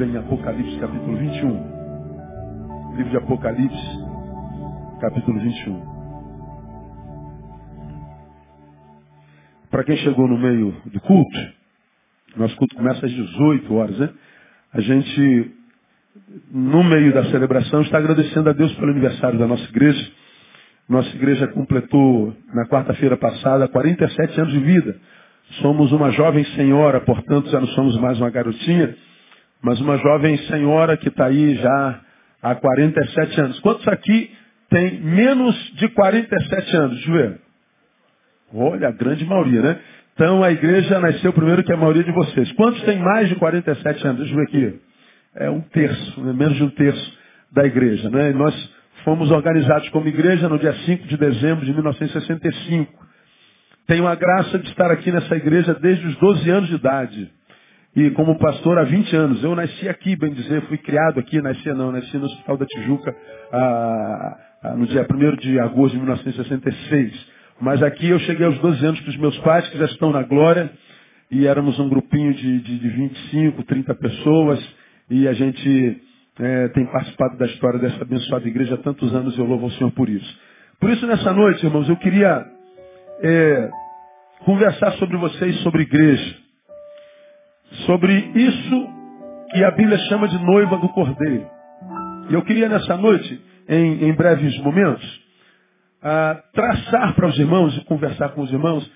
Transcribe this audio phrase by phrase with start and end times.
[0.00, 2.96] Bíblia em Apocalipse, capítulo 21.
[2.96, 3.98] Livro de Apocalipse,
[4.98, 5.82] capítulo 21.
[9.70, 11.38] Para quem chegou no meio do culto,
[12.34, 14.08] nosso culto começa às 18 horas, né?
[14.72, 15.54] A gente,
[16.50, 20.12] no meio da celebração, está agradecendo a Deus pelo aniversário da nossa igreja.
[20.88, 24.96] Nossa igreja completou, na quarta-feira passada, 47 anos de vida.
[25.60, 28.96] Somos uma jovem senhora, portanto já não somos mais uma garotinha,
[29.62, 32.00] mas uma jovem senhora que está aí já
[32.42, 33.60] há 47 anos.
[33.60, 34.30] Quantos aqui
[34.68, 36.94] tem menos de 47 anos?
[36.96, 37.40] Deixa eu ver.
[38.54, 39.78] Olha, a grande maioria, né?
[40.14, 42.50] Então a igreja nasceu primeiro que a maioria de vocês.
[42.52, 44.18] Quantos tem mais de 47 anos?
[44.20, 44.80] Deixa eu ver aqui.
[45.36, 46.32] É um terço, né?
[46.32, 47.18] menos de um terço
[47.52, 48.30] da igreja, né?
[48.30, 48.54] E nós
[49.04, 52.92] Fomos organizados como igreja no dia 5 de dezembro de 1965.
[53.86, 57.30] Tenho a graça de estar aqui nessa igreja desde os 12 anos de idade.
[57.94, 59.42] E como pastor há 20 anos.
[59.42, 63.16] Eu nasci aqui, bem dizer, fui criado aqui, nasci não, nasci no Hospital da Tijuca
[63.52, 67.40] ah, ah, no dia 1 de agosto de 1966.
[67.60, 70.22] Mas aqui eu cheguei aos 12 anos com os meus pais, que já estão na
[70.22, 70.70] glória,
[71.30, 74.76] e éramos um grupinho de, de, de 25, 30 pessoas,
[75.10, 76.00] e a gente
[76.38, 79.90] é, tem participado da história dessa abençoada igreja há tantos anos eu louvo ao Senhor
[79.92, 80.38] por isso.
[80.80, 82.46] Por isso, nessa noite, irmãos, eu queria
[83.22, 83.70] é,
[84.44, 86.49] conversar sobre vocês, sobre igreja.
[87.86, 88.88] Sobre isso
[89.52, 91.46] que a Bíblia chama de noiva do Cordeiro.
[92.28, 95.20] E eu queria nessa noite, em, em breves momentos,
[96.02, 98.90] ah, traçar para os irmãos e conversar com os irmãos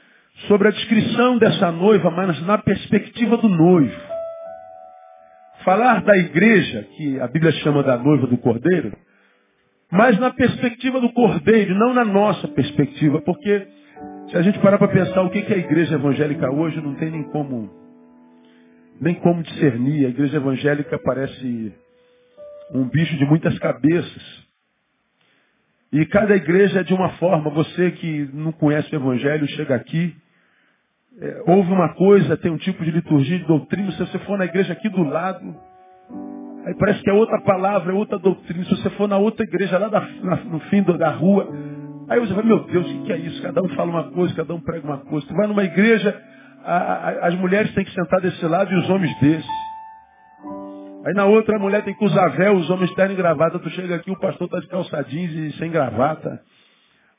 [0.48, 4.00] sobre a descrição dessa noiva, mas na perspectiva do noivo.
[5.64, 8.92] Falar da igreja, que a Bíblia chama da noiva do cordeiro,
[9.90, 13.66] mas na perspectiva do cordeiro, não na nossa perspectiva, porque
[14.28, 17.10] se a gente parar para pensar o que é a igreja evangélica hoje, não tem
[17.10, 17.70] nem como,
[19.00, 20.06] nem como discernir.
[20.06, 21.72] A igreja evangélica parece
[22.72, 24.44] um bicho de muitas cabeças.
[25.92, 27.50] E cada igreja é de uma forma.
[27.50, 30.14] Você que não conhece o evangelho, chega aqui,
[31.20, 34.44] é, ouve uma coisa, tem um tipo de liturgia, de doutrina, se você for na
[34.46, 35.54] igreja aqui do lado,
[36.66, 38.64] aí parece que é outra palavra, é outra doutrina.
[38.64, 41.48] Se você for na outra igreja lá da, na, no fim da rua,
[42.08, 43.40] aí você vai, meu Deus, o que é isso?
[43.42, 45.24] Cada um fala uma coisa, cada um prega uma coisa.
[45.28, 46.20] Tu vai numa igreja,
[46.64, 49.48] a, a, as mulheres têm que sentar desse lado e os homens desse.
[51.06, 53.58] Aí na outra a mulher tem que usar véu, os homens terem gravata.
[53.58, 56.40] Tu chega aqui, o pastor está de calçadinhos e sem gravata.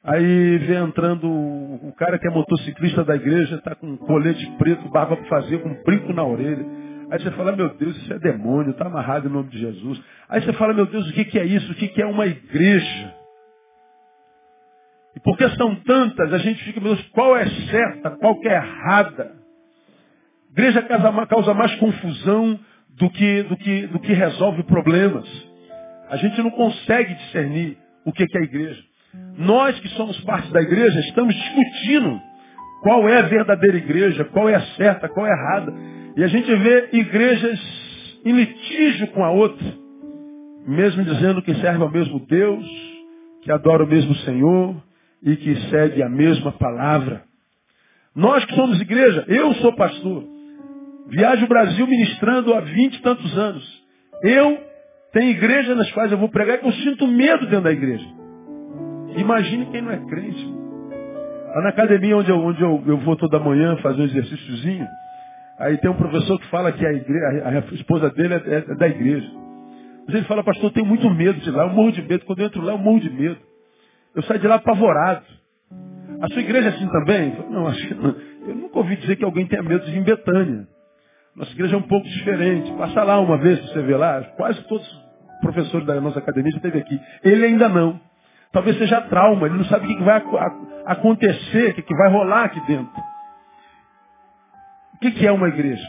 [0.04, 4.90] Aí vem entrando o cara que é motociclista da igreja, está com um colete preto,
[4.90, 6.66] barba para fazer, com um brinco na orelha.
[7.10, 10.02] Aí você fala, meu Deus, isso é demônio, está amarrado em nome de Jesus.
[10.30, 11.72] Aí você fala, meu Deus, o que, que é isso?
[11.72, 13.15] O que, que é uma igreja?
[15.16, 19.32] E porque são tantas, a gente fica, Deus, qual é certa, qual que é errada?
[20.52, 20.82] Igreja
[21.28, 22.60] causa mais confusão
[22.98, 25.26] do que, do que, do que resolve problemas.
[26.10, 28.82] A gente não consegue discernir o que, é igreja.
[29.38, 32.22] Nós que somos parte da igreja estamos discutindo
[32.84, 35.74] qual é a verdadeira igreja, qual é a certa, qual é a errada.
[36.18, 37.60] E a gente vê igrejas
[38.24, 39.66] em litígio com a outra,
[40.68, 42.66] mesmo dizendo que serve ao mesmo Deus,
[43.42, 44.85] que adora o mesmo Senhor
[45.26, 47.24] e que segue a mesma palavra.
[48.16, 50.24] Nós que somos igreja, eu sou pastor,
[51.08, 53.84] viajo o Brasil ministrando há vinte e tantos anos.
[54.22, 54.58] Eu
[55.12, 58.06] tenho igrejas nas quais eu vou pregar que eu sinto medo dentro da igreja.
[59.18, 60.54] Imagine quem não é crente.
[61.56, 64.86] Lá na academia onde eu, onde eu, eu vou toda manhã fazer um exercíciozinho,
[65.58, 68.76] aí tem um professor que fala que a, igreja, a, esposa dele é, é, é,
[68.76, 69.30] da igreja.
[70.06, 72.26] Mas ele fala, pastor, eu tenho muito medo de lá, eu morro de medo.
[72.26, 73.38] Quando eu entro lá, eu morro de medo.
[74.16, 75.26] Eu saio de lá apavorado.
[76.22, 77.36] A sua igreja é assim também?
[77.50, 78.16] Não, acho que não.
[78.48, 80.68] Eu nunca ouvi dizer que alguém tenha medo de ir em Betânia.
[81.36, 82.72] Nossa igreja é um pouco diferente.
[82.74, 84.22] Passa lá uma vez você ver lá.
[84.38, 87.00] Quase todos os professores da nossa academia já esteve aqui.
[87.24, 88.00] Ele ainda não.
[88.54, 90.24] Talvez seja trauma, ele não sabe o que vai
[90.86, 93.04] acontecer, o que vai rolar aqui dentro.
[94.94, 95.86] O que é uma igreja?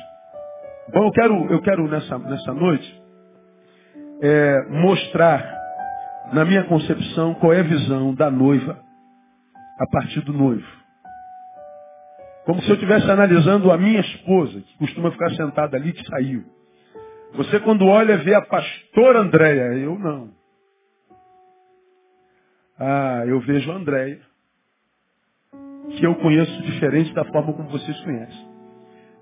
[0.93, 3.03] Bom, eu quero, eu quero nessa, nessa noite
[4.21, 5.56] é, mostrar,
[6.33, 8.85] na minha concepção, qual é a visão da noiva
[9.79, 10.67] a partir do noivo.
[12.45, 16.45] Como se eu estivesse analisando a minha esposa, que costuma ficar sentada ali, que saiu.
[17.35, 20.31] Você quando olha vê a pastora Andréia, eu não.
[22.79, 24.21] Ah, eu vejo a Andréia,
[25.97, 28.49] que eu conheço diferente da forma como vocês conhecem.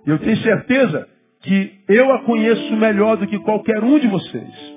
[0.07, 1.09] Eu tenho certeza
[1.41, 4.74] que eu a conheço melhor do que qualquer um de vocês.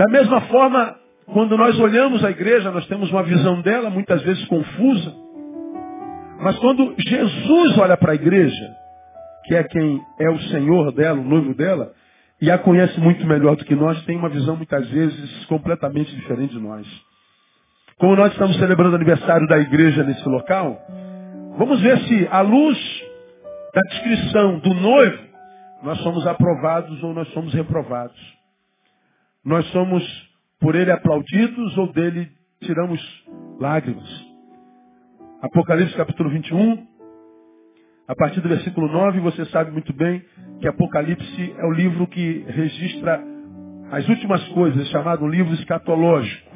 [0.00, 4.42] Da mesma forma, quando nós olhamos a igreja, nós temos uma visão dela, muitas vezes
[4.46, 5.12] confusa.
[6.40, 8.74] Mas quando Jesus olha para a igreja,
[9.44, 11.92] que é quem é o Senhor dela, o noivo dela,
[12.40, 16.54] e a conhece muito melhor do que nós, tem uma visão muitas vezes completamente diferente
[16.54, 16.86] de nós.
[17.98, 20.80] Como nós estamos celebrando o aniversário da igreja nesse local,
[21.58, 23.04] vamos ver se, à luz
[23.74, 25.18] da descrição do noivo,
[25.82, 28.39] nós somos aprovados ou nós somos reprovados.
[29.44, 30.04] Nós somos
[30.60, 33.00] por ele aplaudidos ou dele tiramos
[33.58, 34.08] lágrimas.
[35.40, 36.86] Apocalipse capítulo 21,
[38.06, 40.22] a partir do versículo 9, você sabe muito bem
[40.60, 43.24] que Apocalipse é o livro que registra
[43.90, 46.50] as últimas coisas, chamado livro escatológico.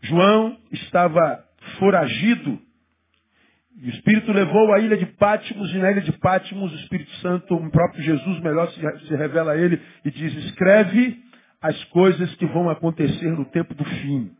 [0.00, 1.44] João estava
[1.78, 2.58] foragido
[3.78, 7.10] e o Espírito levou a ilha de Pátimos, e na ilha de Pátimos o Espírito
[7.16, 11.25] Santo, o próprio Jesus, melhor se, revela a ele e diz, escreve
[11.60, 14.30] as coisas que vão acontecer no tempo do fim.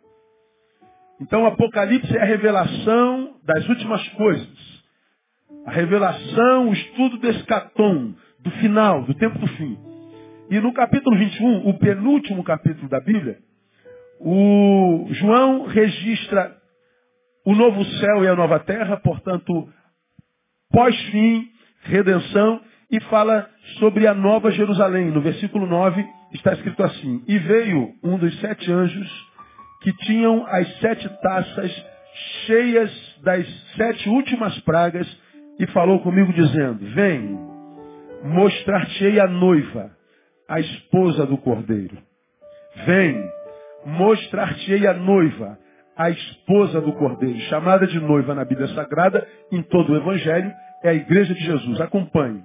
[1.21, 4.77] Então o Apocalipse é a revelação das últimas coisas.
[5.65, 9.79] A revelação, o estudo do escatom, do final, do tempo do fim.
[10.51, 13.39] E no capítulo 21, o penúltimo capítulo da Bíblia,
[14.21, 16.57] o João registra
[17.45, 19.69] o novo céu e a nova terra, portanto,
[20.71, 21.49] pós-fim,
[21.83, 22.61] redenção,
[22.91, 23.49] e fala
[23.79, 25.11] sobre a nova Jerusalém.
[25.11, 29.09] No versículo 9 está escrito assim: E veio um dos sete anjos
[29.83, 31.87] que tinham as sete taças
[32.47, 32.91] cheias
[33.23, 33.47] das
[33.77, 35.07] sete últimas pragas
[35.59, 37.39] e falou comigo dizendo: Vem,
[38.25, 39.91] mostrar-te-ei a noiva,
[40.49, 41.99] a esposa do cordeiro.
[42.85, 43.31] Vem,
[43.85, 45.59] mostrar-te-ei a noiva,
[45.97, 50.53] a esposa do Cordeiro, chamada de noiva na Bíblia Sagrada, em todo o Evangelho,
[50.85, 51.81] é a igreja de Jesus.
[51.81, 52.43] Acompanhe.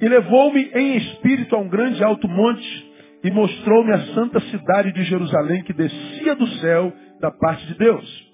[0.00, 2.87] E levou-me em espírito a um grande alto monte
[3.22, 8.32] e mostrou-me a santa cidade de Jerusalém que descia do céu da parte de Deus,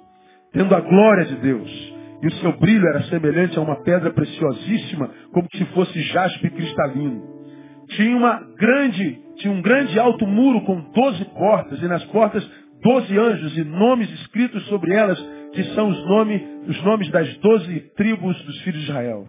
[0.53, 1.95] tendo a glória de Deus.
[2.23, 7.23] E o seu brilho era semelhante a uma pedra preciosíssima, como se fosse jaspe cristalino.
[7.89, 12.49] Tinha uma grande, tinha um grande alto muro com doze portas, e nas portas
[12.83, 15.19] doze anjos e nomes escritos sobre elas,
[15.53, 19.27] que são os, nome, os nomes das doze tribos dos filhos de Israel.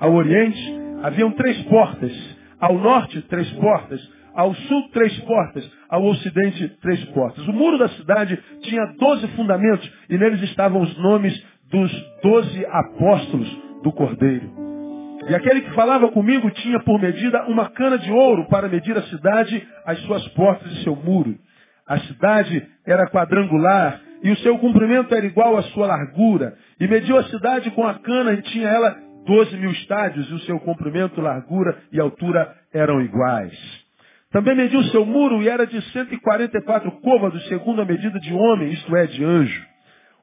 [0.00, 0.60] Ao oriente
[1.02, 2.12] haviam três portas,
[2.60, 4.00] ao norte três portas,
[4.38, 7.44] ao sul três portas, ao ocidente três portas.
[7.48, 11.34] O muro da cidade tinha doze fundamentos e neles estavam os nomes
[11.68, 11.90] dos
[12.22, 13.48] doze apóstolos
[13.82, 14.48] do Cordeiro.
[15.28, 19.02] E aquele que falava comigo tinha por medida uma cana de ouro para medir a
[19.02, 21.34] cidade, as suas portas e seu muro.
[21.84, 26.54] A cidade era quadrangular e o seu comprimento era igual à sua largura.
[26.78, 28.96] E mediu a cidade com a cana e tinha ela
[29.26, 33.87] 12 mil estádios e o seu comprimento, largura e altura eram iguais.
[34.30, 38.94] Também mediu seu muro e era de 144 côvados, segundo a medida de homem, isto
[38.94, 39.66] é, de anjo.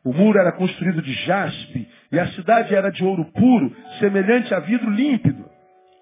[0.04, 4.60] O muro era construído de jaspe e a cidade era de ouro puro, semelhante a
[4.60, 5.44] vidro límpido.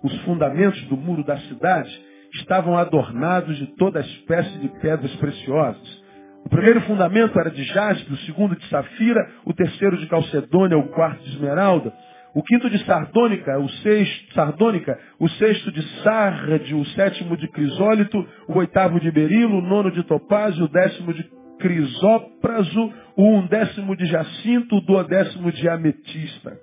[0.03, 1.89] Os fundamentos do muro da cidade
[2.33, 6.03] estavam adornados de toda espécie de pedras preciosas.
[6.45, 10.89] O primeiro fundamento era de jaspe, o segundo de safira, o terceiro de calcedônia, o
[10.89, 11.93] quarto de esmeralda,
[12.33, 18.25] o quinto de sardônica, o sexto, sardônica, o sexto de sarde, o sétimo de crisólito,
[18.47, 21.23] o oitavo de berilo, o nono de topázio, o décimo de
[21.59, 26.57] crisópraso, o undécimo de jacinto, o duodécimo de ametista.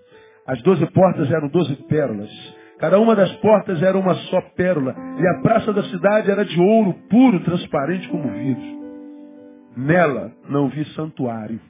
[0.46, 2.30] As doze portas eram doze pérolas.
[2.80, 6.60] Cada uma das portas era uma só pérola, e a praça da cidade era de
[6.60, 8.80] ouro puro, transparente como vidro.
[9.76, 11.60] Nela não vi santuário,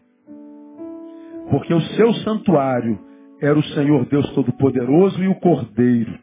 [1.51, 3.10] porque o seu santuário
[3.41, 6.19] era o Senhor Deus Todo-Poderoso e o Cordeiro.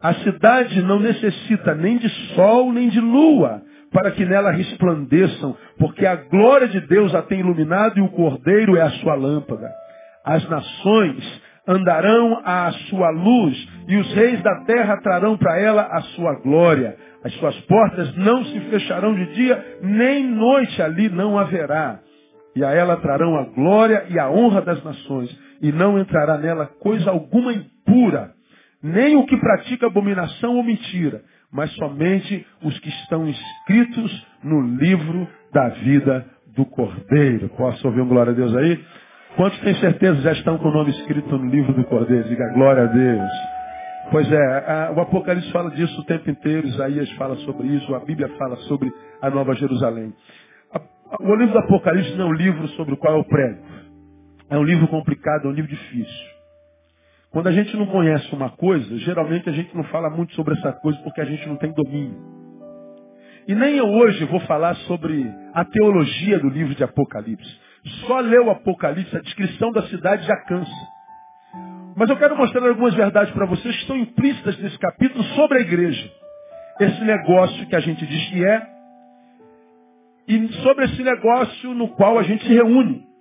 [0.00, 6.06] A cidade não necessita nem de sol nem de lua para que nela resplandeçam, porque
[6.06, 9.70] a glória de Deus a tem iluminado e o Cordeiro é a sua lâmpada.
[10.24, 16.00] As nações andarão à sua luz, e os reis da terra trarão para ela a
[16.00, 16.96] sua glória.
[17.22, 22.00] As suas portas não se fecharão de dia, nem noite ali não haverá.
[22.56, 25.30] E a ela trarão a glória e a honra das nações,
[25.62, 28.32] e não entrará nela coisa alguma impura,
[28.82, 35.28] nem o que pratica abominação ou mentira, mas somente os que estão inscritos no livro
[35.52, 36.26] da vida
[36.56, 37.48] do Cordeiro.
[37.50, 38.84] Posso ouvir um glória a Deus aí?
[39.36, 42.28] Quantos têm certeza já estão com o nome escrito no livro do Cordeiro?
[42.28, 43.30] Diga glória a Deus.
[44.10, 48.00] Pois é, a, o Apocalipse fala disso o tempo inteiro, Isaías fala sobre isso, a
[48.00, 48.92] Bíblia fala sobre
[49.22, 50.12] a Nova Jerusalém.
[50.74, 50.80] A,
[51.22, 53.71] o livro do Apocalipse não é um livro sobre o qual eu prego.
[54.52, 56.30] É um livro complicado, é um livro difícil.
[57.30, 60.74] Quando a gente não conhece uma coisa, geralmente a gente não fala muito sobre essa
[60.74, 62.20] coisa porque a gente não tem domínio.
[63.48, 67.50] E nem eu hoje vou falar sobre a teologia do livro de Apocalipse.
[68.06, 70.70] Só ler o Apocalipse, a descrição da cidade já cansa.
[71.96, 75.60] Mas eu quero mostrar algumas verdades para vocês que estão implícitas nesse capítulo sobre a
[75.62, 76.12] igreja.
[76.78, 78.66] Esse negócio que a gente diz que é,
[80.28, 83.11] e sobre esse negócio no qual a gente se reúne.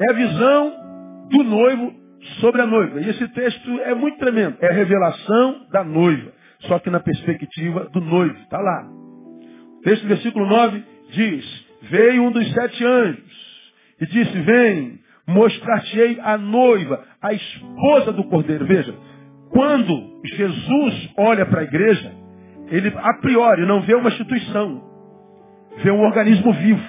[0.00, 1.94] É a visão do noivo
[2.40, 3.00] sobre a noiva.
[3.00, 4.56] E esse texto é muito tremendo.
[4.60, 6.32] É a revelação da noiva.
[6.60, 8.36] Só que na perspectiva do noivo.
[8.42, 8.88] Está lá.
[9.78, 13.50] O texto do versículo 9 diz, Veio um dos sete anjos
[14.00, 18.66] e disse, vem, mostrar-te-ei a noiva, a esposa do cordeiro.
[18.66, 18.94] Veja,
[19.50, 22.12] quando Jesus olha para a igreja,
[22.68, 24.82] ele a priori não vê uma instituição,
[25.82, 26.88] vê um organismo vivo.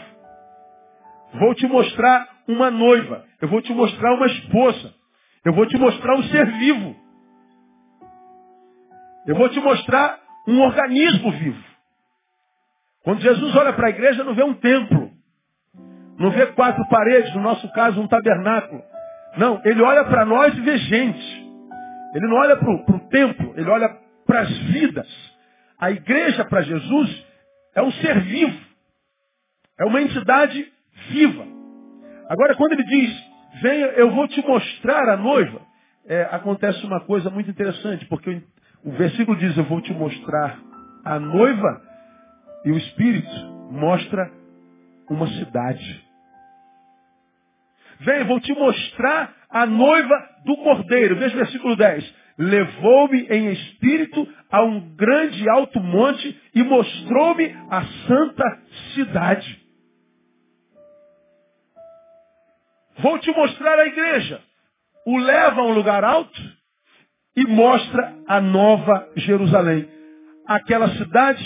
[1.39, 4.93] Vou te mostrar uma noiva, eu vou te mostrar uma esposa,
[5.45, 6.95] eu vou te mostrar um ser vivo.
[9.25, 11.63] Eu vou te mostrar um organismo vivo.
[13.03, 15.11] Quando Jesus olha para a igreja, não vê um templo.
[16.17, 18.81] Não vê quatro paredes, no nosso caso, um tabernáculo.
[19.37, 21.41] Não, ele olha para nós e vê gente.
[22.13, 23.89] Ele não olha para o templo, ele olha
[24.25, 25.07] para as vidas.
[25.79, 27.25] A igreja para Jesus
[27.73, 28.59] é um ser vivo.
[29.79, 30.71] É uma entidade
[31.09, 31.60] viva.
[32.31, 33.23] Agora, quando ele diz,
[33.61, 35.61] venha, eu vou te mostrar a noiva,
[36.07, 38.41] é, acontece uma coisa muito interessante, porque
[38.85, 40.57] o versículo diz, eu vou te mostrar
[41.03, 41.81] a noiva,
[42.63, 43.29] e o Espírito
[43.69, 44.31] mostra
[45.09, 46.05] uma cidade.
[47.99, 51.17] Vem, vou te mostrar a noiva do cordeiro.
[51.17, 52.15] Veja o versículo 10.
[52.37, 58.59] Levou-me em espírito a um grande alto monte e mostrou-me a santa
[58.93, 59.60] cidade.
[63.01, 64.41] Vou te mostrar a igreja.
[65.05, 66.41] O leva a um lugar alto
[67.35, 69.87] e mostra a nova Jerusalém.
[70.45, 71.43] Aquela cidade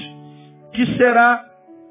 [0.73, 1.45] que será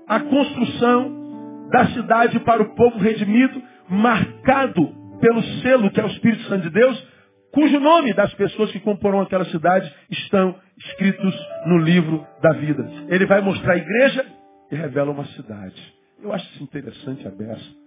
[0.06, 6.42] a construção da cidade para o povo redimido, marcado pelo selo que é o Espírito
[6.44, 7.08] Santo de Deus,
[7.52, 11.34] cujo nome das pessoas que comporão aquela cidade estão escritos
[11.66, 12.86] no livro da vida.
[13.08, 14.26] Ele vai mostrar a igreja
[14.70, 15.94] e revela uma cidade.
[16.22, 17.83] Eu acho isso interessante a beça.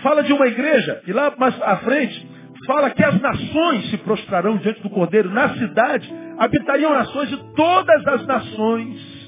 [0.00, 2.28] Fala de uma igreja, e lá mais à frente,
[2.66, 5.30] fala que as nações se prostrarão diante do Cordeiro.
[5.30, 9.22] Na cidade habitariam nações e todas as nações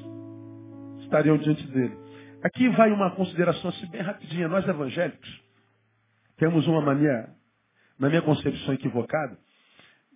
[1.00, 1.96] estariam diante dele.
[2.42, 4.48] Aqui vai uma consideração assim bem rapidinha.
[4.48, 5.42] Nós evangélicos
[6.36, 7.28] temos uma mania,
[7.98, 9.38] na minha concepção equivocada,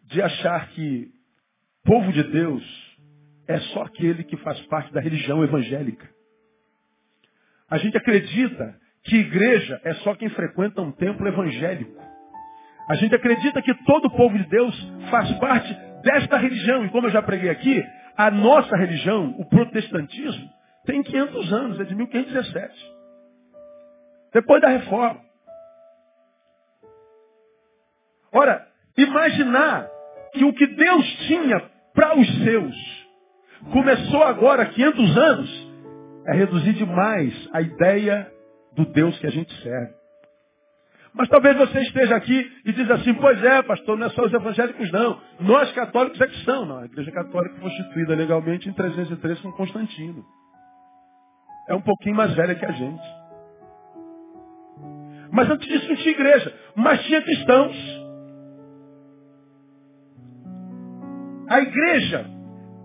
[0.05, 1.11] de achar que
[1.85, 2.89] povo de Deus
[3.47, 6.09] é só aquele que faz parte da religião evangélica.
[7.71, 11.99] A gente acredita que igreja é só quem frequenta um templo evangélico.
[12.89, 14.75] A gente acredita que todo o povo de Deus
[15.11, 16.85] faz parte desta religião.
[16.85, 17.85] E como eu já preguei aqui,
[18.17, 20.49] a nossa religião, o protestantismo,
[20.87, 22.99] tem 500 anos, é de 1517.
[24.33, 25.21] Depois da reforma.
[28.33, 29.89] Ora, imaginar
[30.33, 31.61] que o que Deus tinha
[31.95, 33.09] para os seus
[33.73, 35.69] começou agora, 500 anos,
[36.27, 38.31] é reduzir demais a ideia
[38.79, 39.93] do Deus que a gente serve.
[41.15, 44.33] Mas talvez você esteja aqui e diz assim, pois é, pastor, não é só os
[44.33, 45.21] evangélicos não.
[45.41, 46.65] Nós católicos é que são.
[46.65, 50.25] Não, a igreja católica foi constituída legalmente em 303 com Constantino
[51.69, 53.03] é um pouquinho mais velha que a gente.
[55.31, 57.77] Mas antes disso não tinha igreja, mas tinha cristãos.
[61.51, 62.27] A igreja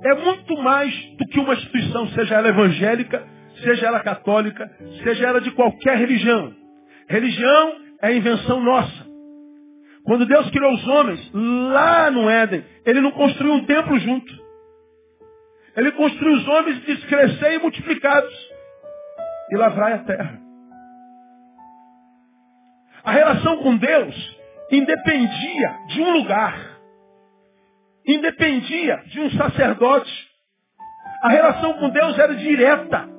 [0.04, 3.26] é muito mais do que uma instituição, seja ela evangélica,
[3.62, 4.70] seja ela católica,
[5.04, 6.54] seja ela de qualquer religião.
[7.08, 9.14] Religião é invenção nossa.
[10.06, 14.44] Quando Deus criou os homens, lá no Éden, Ele não construiu um templo junto.
[15.76, 18.34] Ele construiu os homens e crescer e multiplicados
[19.52, 20.40] e lavrai a terra.
[23.04, 24.40] A relação com Deus
[24.72, 26.80] independia de um lugar,
[28.06, 30.12] independia de um sacerdote.
[31.24, 33.10] A relação com Deus era direta,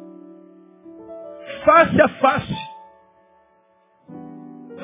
[1.64, 2.54] face a face.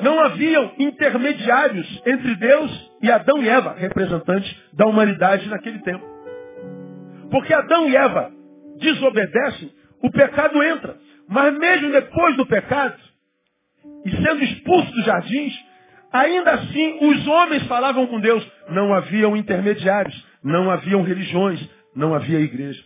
[0.01, 6.03] Não haviam intermediários entre Deus e Adão e Eva, representantes da humanidade naquele tempo.
[7.29, 8.31] Porque Adão e Eva
[8.79, 10.97] desobedecem, o pecado entra.
[11.29, 12.97] Mas mesmo depois do pecado,
[14.03, 15.53] e sendo expulsos dos jardins,
[16.11, 18.45] ainda assim os homens falavam com Deus.
[18.69, 21.59] Não haviam intermediários, não haviam religiões,
[21.95, 22.83] não havia igreja.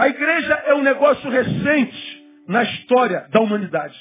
[0.00, 3.94] A igreja é um negócio recente na história da humanidade.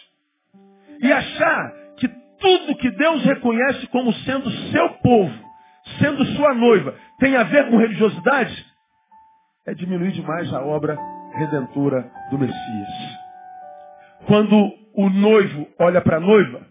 [1.02, 2.08] E achar que
[2.40, 5.34] tudo que Deus reconhece como sendo seu povo,
[6.00, 8.66] sendo sua noiva, tem a ver com religiosidade,
[9.68, 10.98] é diminuir demais a obra
[11.34, 12.88] redentora do Messias.
[14.26, 14.56] Quando
[14.96, 16.66] o noivo olha para a noiva,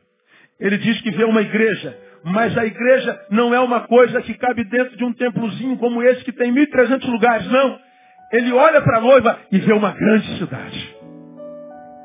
[0.58, 1.94] Ele diz que vê uma igreja,
[2.24, 6.24] mas a igreja não é uma coisa que cabe dentro de um templozinho como esse
[6.24, 7.87] que tem 1.300 lugares, não.
[8.32, 10.96] Ele olha para a noiva e vê uma grande cidade.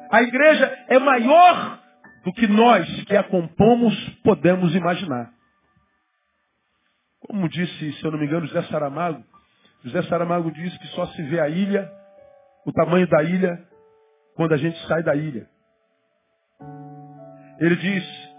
[0.10, 1.80] A igreja é maior
[2.24, 5.32] do que nós que a compomos podemos imaginar.
[7.20, 9.24] Como disse, se eu não me engano, José Saramago,
[9.84, 11.92] José Saramago disse que só se vê a ilha,
[12.65, 13.62] o tamanho da ilha,
[14.36, 15.48] quando a gente sai da ilha.
[17.60, 18.34] Ele diz,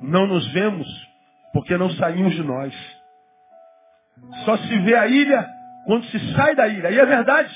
[0.00, 0.86] não nos vemos
[1.52, 2.74] porque não saímos de nós.
[4.44, 6.90] Só se vê a ilha quando se sai da ilha.
[6.90, 7.54] E é verdade.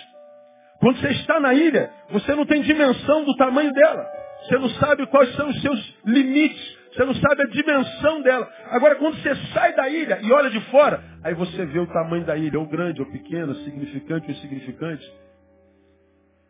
[0.80, 4.06] Quando você está na ilha, você não tem dimensão do tamanho dela.
[4.42, 6.78] Você não sabe quais são os seus limites.
[6.92, 8.48] Você não sabe a dimensão dela.
[8.70, 12.24] Agora, quando você sai da ilha e olha de fora, aí você vê o tamanho
[12.24, 15.04] da ilha, ou grande, ou pequeno, significante ou insignificante.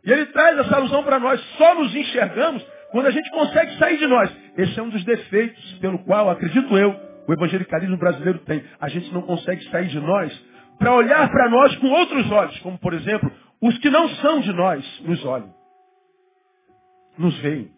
[0.04, 1.40] E ele traz essa alusão para nós.
[1.56, 4.30] Só nos enxergamos quando a gente consegue sair de nós.
[4.58, 6.94] Esse é um dos defeitos pelo qual, acredito eu,
[7.26, 8.62] o evangelicalismo brasileiro tem.
[8.80, 10.44] A gente não consegue sair de nós
[10.78, 14.52] para olhar para nós com outros olhos, como por exemplo, os que não são de
[14.52, 15.54] nós nos olham.
[17.16, 17.70] Nos veem.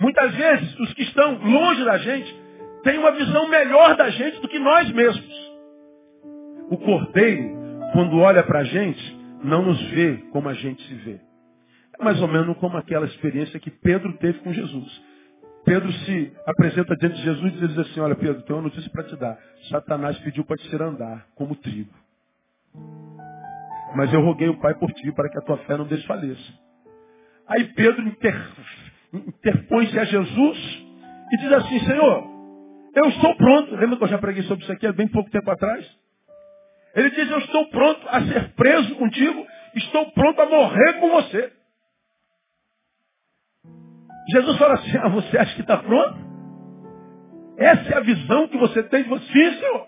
[0.00, 2.42] Muitas vezes, os que estão longe da gente
[2.82, 5.52] têm uma visão melhor da gente do que nós mesmos.
[6.70, 7.50] O cordeiro,
[7.92, 11.20] quando olha para a gente, não nos vê como a gente se vê.
[11.98, 15.02] É mais ou menos como aquela experiência que Pedro teve com Jesus.
[15.64, 19.04] Pedro se apresenta diante de Jesus e diz assim, olha Pedro, tenho uma notícia para
[19.04, 19.38] te dar.
[19.70, 21.92] Satanás pediu para te ser andar como trigo.
[23.94, 26.52] Mas eu roguei o Pai por ti para que a tua fé não desfaleça.
[27.46, 28.48] Aí Pedro inter,
[29.12, 30.86] interpõe-se a Jesus
[31.32, 32.24] e diz assim, Senhor,
[32.94, 33.76] eu estou pronto.
[33.76, 35.86] Lembra que eu já preguei sobre isso aqui há bem pouco tempo atrás?
[36.94, 39.46] Ele diz, eu estou pronto a ser preso contigo,
[39.76, 41.52] estou pronto a morrer com você.
[44.30, 46.32] Jesus fala assim, ah, você acha que está pronto?
[47.58, 49.86] Essa é a visão que você tem de você, Senhor.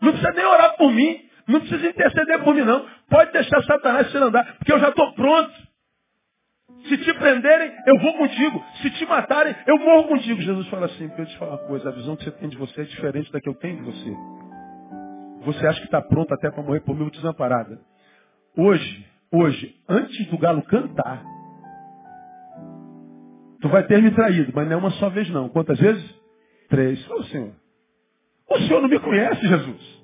[0.00, 2.86] Não precisa nem orar por mim, não precisa interceder por mim, não.
[3.08, 5.66] Pode deixar Satanás se andar, porque eu já estou pronto.
[6.88, 8.64] Se te prenderem, eu vou contigo.
[8.82, 10.40] Se te matarem, eu morro contigo.
[10.40, 12.82] Jesus fala assim, eu te falar uma coisa, a visão que você tem de você
[12.82, 14.16] é diferente da que eu tenho de você.
[15.44, 17.80] Você acha que está pronto até para morrer por mim desamparada.
[18.56, 21.22] Hoje, hoje, antes do galo cantar,
[23.60, 25.48] tu vai ter me traído, mas não é uma só vez não.
[25.48, 26.04] Quantas vezes?
[26.68, 27.10] Três.
[27.10, 27.52] Ô Senhor,
[28.48, 29.96] o Senhor não me conhece, Jesus.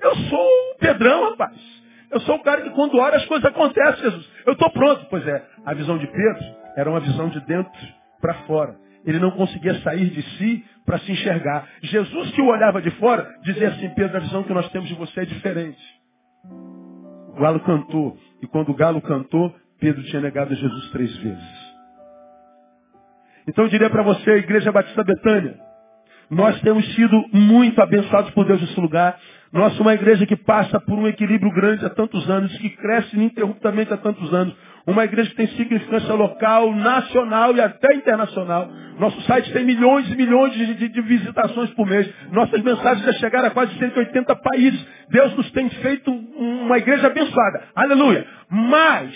[0.00, 1.56] Eu sou o Pedrão, rapaz.
[2.10, 4.30] Eu sou o cara que quando ora as coisas acontecem, Jesus.
[4.46, 5.06] Eu estou pronto.
[5.10, 6.44] Pois é, a visão de Pedro
[6.76, 7.72] era uma visão de dentro
[8.20, 8.76] para fora.
[9.04, 11.68] Ele não conseguia sair de si para se enxergar.
[11.82, 14.94] Jesus que o olhava de fora, dizia assim, Pedro, a visão que nós temos de
[14.94, 15.82] você é diferente.
[17.30, 18.16] O galo cantou.
[18.42, 21.65] E quando o galo cantou, Pedro tinha negado Jesus três vezes.
[23.48, 25.54] Então eu diria para você, Igreja Batista Betânia,
[26.30, 29.16] nós temos sido muito abençoados por Deus nesse lugar.
[29.52, 33.14] Nós somos uma igreja que passa por um equilíbrio grande há tantos anos, que cresce
[33.14, 34.54] ininterruptamente há tantos anos.
[34.84, 38.68] Uma igreja que tem significância local, nacional e até internacional.
[38.98, 42.12] Nosso site tem milhões e milhões de, de, de visitações por mês.
[42.32, 44.84] Nossas mensagens já chegaram a quase 180 países.
[45.08, 47.62] Deus nos tem feito uma igreja abençoada.
[47.74, 48.26] Aleluia.
[48.50, 49.14] Mas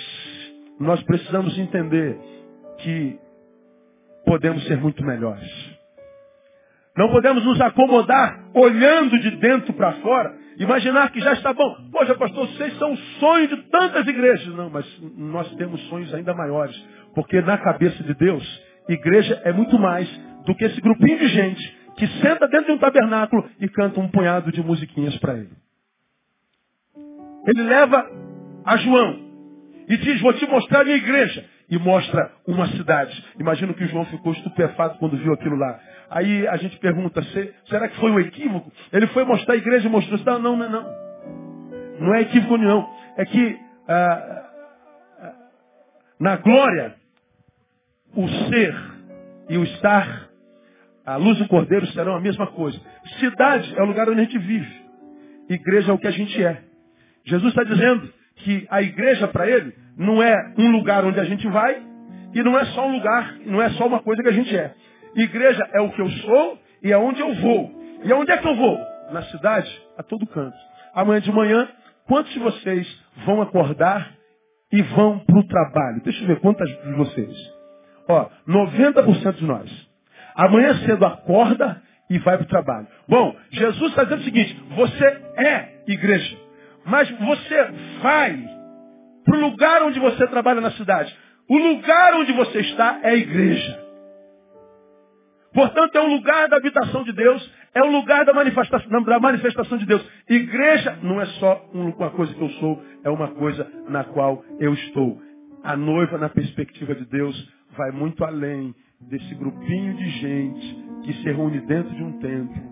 [0.79, 2.17] nós precisamos entender
[2.79, 3.19] que
[4.25, 5.49] podemos ser muito melhores.
[6.97, 11.77] Não podemos nos acomodar olhando de dentro para fora, imaginar que já está bom.
[11.91, 14.55] Poxa, pastor, vocês são o sonho de tantas igrejas.
[14.55, 16.77] Não, mas nós temos sonhos ainda maiores.
[17.15, 20.09] Porque na cabeça de Deus, igreja é muito mais
[20.45, 24.09] do que esse grupinho de gente que senta dentro de um tabernáculo e canta um
[24.09, 25.51] punhado de musiquinhas para ele.
[27.47, 28.07] Ele leva
[28.65, 29.19] a João
[29.89, 31.45] e diz, vou te mostrar a minha igreja.
[31.71, 33.25] E mostra uma cidade.
[33.39, 35.79] Imagino que João ficou estupefato quando viu aquilo lá.
[36.11, 37.23] Aí a gente pergunta,
[37.69, 38.73] será que foi um equívoco?
[38.93, 40.19] Ele foi mostrar a igreja e mostrou.
[40.25, 41.11] Não, não, não, não.
[42.01, 42.89] Não é equívoco não.
[43.17, 44.51] É que ah,
[45.21, 45.35] ah,
[46.19, 46.95] na glória,
[48.15, 48.75] o ser
[49.49, 50.29] e o estar,
[51.05, 52.81] a luz do cordeiro serão a mesma coisa.
[53.19, 54.81] Cidade é o lugar onde a gente vive.
[55.49, 56.63] Igreja é o que a gente é.
[57.25, 61.47] Jesus está dizendo que a igreja para ele não é um lugar onde a gente
[61.49, 61.83] vai
[62.33, 64.75] e não é só um lugar, não é só uma coisa que a gente é.
[65.15, 67.71] Igreja é o que eu sou e é onde eu vou.
[68.03, 68.81] E aonde é que eu vou?
[69.13, 70.57] Na cidade, a todo canto.
[70.95, 71.69] Amanhã de manhã,
[72.07, 74.11] quantos de vocês vão acordar
[74.73, 76.01] e vão para o trabalho?
[76.03, 77.37] Deixa eu ver quantas de vocês.
[78.09, 79.89] Ó, 90% de nós.
[80.35, 82.87] Amanhã cedo acorda e vai para o trabalho.
[83.07, 85.05] Bom, Jesus está dizendo o seguinte, você
[85.37, 86.39] é igreja.
[86.87, 88.60] Mas você vai
[89.25, 91.17] para o lugar onde você trabalha na cidade.
[91.49, 93.91] O lugar onde você está é a igreja.
[95.53, 99.79] Portanto, é o lugar da habitação de Deus, é o lugar da manifestação, da manifestação
[99.79, 100.05] de Deus.
[100.29, 104.73] Igreja não é só uma coisa que eu sou, é uma coisa na qual eu
[104.75, 105.21] estou.
[105.65, 107.37] A noiva, na perspectiva de Deus,
[107.77, 112.63] vai muito além desse grupinho de gente que se reúne dentro de um templo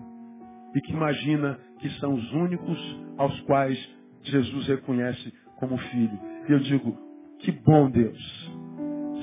[0.75, 3.77] e que imagina que são os únicos aos quais
[4.23, 6.19] Jesus reconhece como filho.
[6.49, 6.97] E eu digo,
[7.37, 8.51] que bom Deus,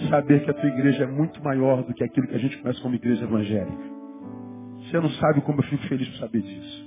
[0.09, 2.81] saber que a tua igreja é muito maior do que aquilo que a gente conhece
[2.81, 3.97] como igreja evangélica.
[4.79, 6.87] Você não sabe como eu fico feliz por saber disso.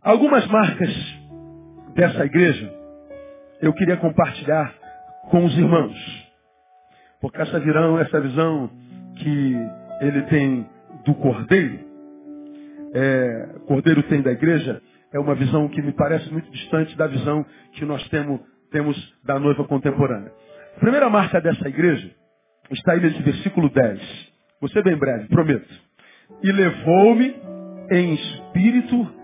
[0.00, 0.90] Algumas marcas
[1.96, 2.72] dessa igreja
[3.60, 4.72] eu queria compartilhar
[5.28, 6.30] com os irmãos.
[7.20, 8.70] Porque essa, virão, essa visão
[9.16, 9.56] que
[10.00, 10.66] ele tem
[11.04, 11.80] do cordeiro,
[12.94, 14.80] é, cordeiro tem da igreja,
[15.12, 19.38] é uma visão que me parece muito distante da visão que nós temos, temos da
[19.38, 20.32] noiva contemporânea.
[20.76, 22.10] A primeira marca dessa igreja
[22.70, 24.32] está aí nesse versículo 10.
[24.60, 25.68] Vou ser bem breve, prometo.
[26.42, 27.36] E levou-me
[27.90, 29.14] em espírito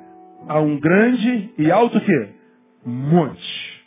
[0.48, 2.28] a um grande e alto que?
[2.84, 3.84] Monte.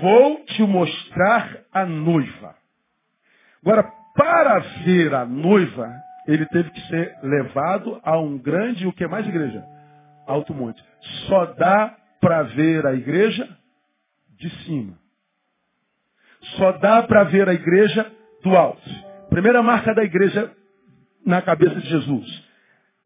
[0.00, 2.54] Vou te mostrar a noiva.
[3.64, 5.92] Agora, para ver a noiva,
[6.26, 9.64] ele teve que ser levado a um grande, o que mais igreja?
[10.26, 10.82] Alto monte.
[11.26, 13.48] Só dá para ver a igreja
[14.38, 14.98] de cima.
[16.56, 18.10] Só dá para ver a igreja
[18.42, 18.90] do alto.
[19.30, 20.52] Primeira marca da igreja
[21.24, 22.44] na cabeça de Jesus.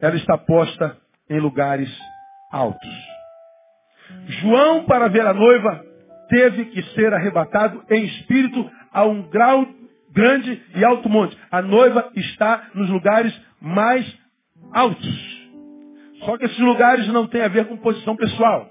[0.01, 0.97] Ela está posta
[1.29, 1.91] em lugares
[2.51, 3.17] altos.
[4.27, 5.85] João, para ver a noiva,
[6.29, 9.67] teve que ser arrebatado em espírito a um grau
[10.11, 11.37] grande e alto monte.
[11.51, 14.07] A noiva está nos lugares mais
[14.73, 15.36] altos.
[16.25, 18.71] Só que esses lugares não têm a ver com posição pessoal.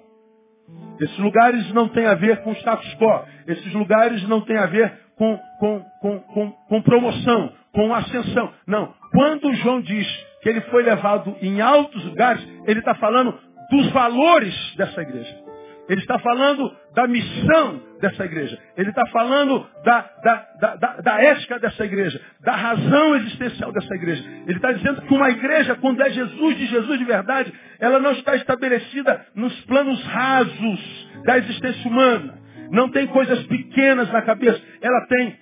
[0.99, 3.25] Esses lugares não têm a ver com status quo.
[3.47, 8.51] Esses lugares não têm a ver com, com, com, com, com promoção, com ascensão.
[8.65, 8.93] Não.
[9.12, 10.08] Quando João diz
[10.41, 13.38] que ele foi levado em altos lugares, ele está falando
[13.69, 15.44] dos valores dessa igreja.
[15.88, 18.58] Ele está falando da missão dessa igreja.
[18.76, 24.24] Ele está falando da, da, da, da, ética dessa igreja, da razão existencial dessa igreja.
[24.48, 28.12] Ele está dizendo que uma igreja, quando é Jesus de Jesus de verdade, ela não
[28.13, 32.39] está estabelecida nos planos rasos da existência humana.
[32.71, 34.62] Não tem coisas pequenas na cabeça.
[34.82, 35.38] Ela tem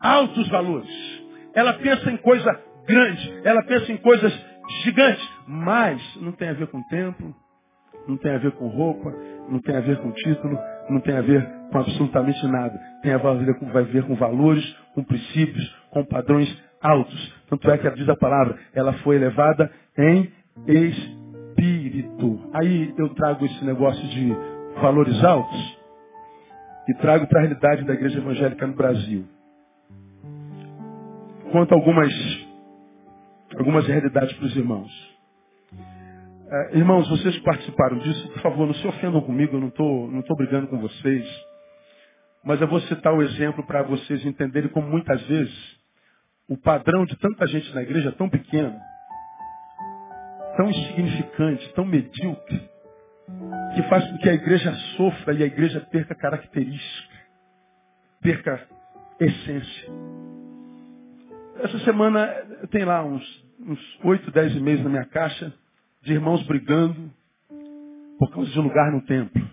[0.00, 0.90] altos valores.
[1.54, 3.40] Ela pensa em coisa grande.
[3.44, 4.32] Ela pensa em coisas
[4.84, 5.26] gigantes.
[5.46, 7.34] Mas não tem a ver com templo,
[8.06, 9.14] não tem a ver com roupa,
[9.48, 10.58] não tem a ver com título,
[10.90, 12.78] não tem a ver com absolutamente nada.
[13.02, 16.48] Tem a ver com, vai ver com valores, com princípios, com padrões
[16.80, 17.34] altos.
[17.48, 20.30] Tanto é que diz a palavra, ela foi elevada em
[20.66, 22.50] espírito.
[22.52, 24.34] Aí eu trago esse negócio de
[24.80, 25.78] valores altos
[26.88, 29.24] e trago para a realidade da igreja evangélica no Brasil.
[31.50, 32.12] Conto algumas,
[33.58, 35.15] algumas realidades para os irmãos.
[36.48, 40.08] É, irmãos, vocês que participaram disso, por favor, não se ofendam comigo, eu não estou
[40.08, 41.26] não tô brigando com vocês.
[42.44, 45.76] Mas eu vou citar o um exemplo para vocês entenderem como muitas vezes
[46.48, 48.78] o padrão de tanta gente na igreja é tão pequeno,
[50.56, 52.70] tão insignificante, tão medíocre,
[53.74, 57.14] que faz com que a igreja sofra e a igreja perca característica,
[58.20, 58.68] perca
[59.18, 59.92] essência.
[61.58, 62.28] Essa semana
[62.70, 65.52] tem lá uns, uns 8, 10 e-mails na minha caixa
[66.06, 67.10] de irmãos brigando
[68.16, 69.44] por causa de lugar no templo.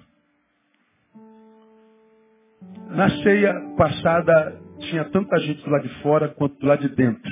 [2.91, 7.31] Na ceia passada tinha tanta gente do lado de fora quanto do lado de dentro.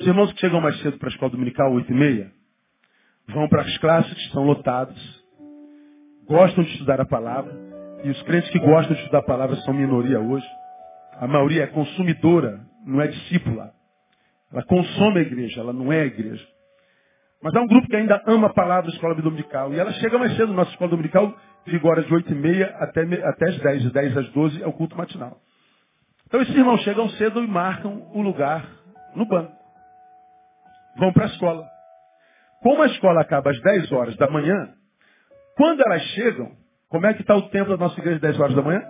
[0.00, 2.32] Os irmãos que chegam mais cedo para a escola dominical, oito e meia,
[3.28, 4.98] vão para as classes que estão lotadas,
[6.26, 7.54] gostam de estudar a palavra,
[8.02, 10.46] e os crentes que gostam de estudar a palavra são minoria hoje.
[11.12, 13.72] A maioria é consumidora, não é discípula.
[14.52, 16.53] Ela consome a igreja, ela não é a igreja.
[17.44, 19.70] Mas há um grupo que ainda ama a palavra escola dominical.
[19.70, 21.30] E ela chega mais cedo nossa escola dominical,
[21.66, 23.82] vigora de 8 e meia até, até as 10.
[23.82, 25.36] De 10 às 12 é o culto matinal.
[26.26, 28.66] Então esses irmãos chegam cedo e marcam o lugar
[29.14, 29.52] no banco.
[30.96, 31.68] Vão para a escola.
[32.62, 34.70] Como a escola acaba às 10 horas da manhã,
[35.54, 36.50] quando elas chegam,
[36.88, 38.80] como é que está o tempo da nossa igreja às 10 horas da manhã?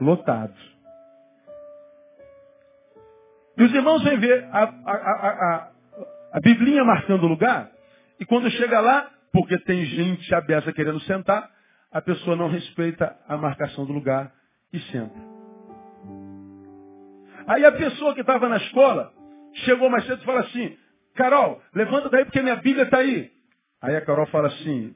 [0.00, 0.54] Lotado.
[3.58, 5.77] E os irmãos vêm ver a, a, a, a
[6.40, 7.70] Biblinha marcando o lugar,
[8.20, 11.48] e quando chega lá, porque tem gente aberta querendo sentar,
[11.90, 14.32] a pessoa não respeita a marcação do lugar
[14.72, 15.18] e senta.
[17.46, 19.12] Aí a pessoa que estava na escola
[19.64, 20.76] chegou mais cedo e fala assim,
[21.14, 23.30] Carol, levanta daí porque minha Bíblia está aí.
[23.80, 24.94] Aí a Carol fala assim,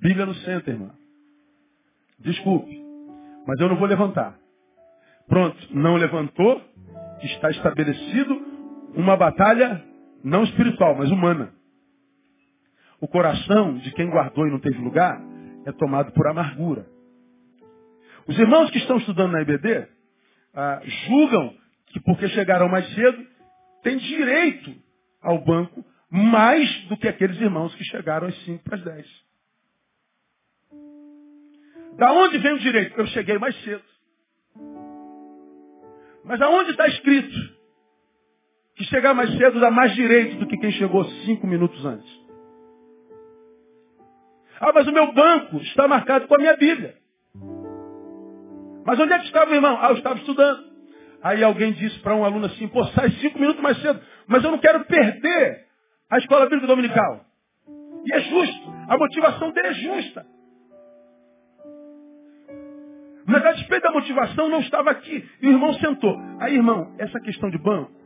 [0.00, 0.90] Bíblia no centro, irmã.
[2.20, 2.80] Desculpe,
[3.46, 4.38] mas eu não vou levantar.
[5.26, 6.62] Pronto, não levantou,
[7.22, 8.40] está estabelecido
[8.94, 9.82] uma batalha
[10.24, 11.52] não espiritual, mas humana.
[13.00, 15.20] O coração de quem guardou e não teve lugar
[15.66, 16.86] é tomado por amargura.
[18.26, 19.86] Os irmãos que estão estudando na IBD
[20.54, 21.54] ah, julgam
[21.88, 23.26] que porque chegaram mais cedo,
[23.82, 24.74] têm direito
[25.22, 29.24] ao banco mais do que aqueles irmãos que chegaram às 5 para as 10.
[31.96, 32.98] Da onde vem o direito?
[32.98, 33.84] Eu cheguei mais cedo.
[36.24, 37.53] Mas aonde está escrito
[38.76, 42.24] que chegar mais cedo dá mais direito do que quem chegou cinco minutos antes?
[44.60, 46.94] Ah, mas o meu banco está marcado com a minha Bíblia.
[48.86, 49.78] Mas onde é que estava o irmão?
[49.80, 50.64] Ah, eu estava estudando.
[51.22, 54.50] Aí alguém disse para um aluno assim, pô, sai cinco minutos mais cedo, mas eu
[54.50, 55.64] não quero perder
[56.10, 57.24] a escola bíblica dominical.
[58.06, 58.74] E é justo.
[58.88, 60.26] A motivação dele é justa.
[63.26, 65.26] Mas a despeito da motivação não estava aqui.
[65.40, 66.14] E o irmão sentou.
[66.40, 68.03] Aí, irmão, essa questão de banco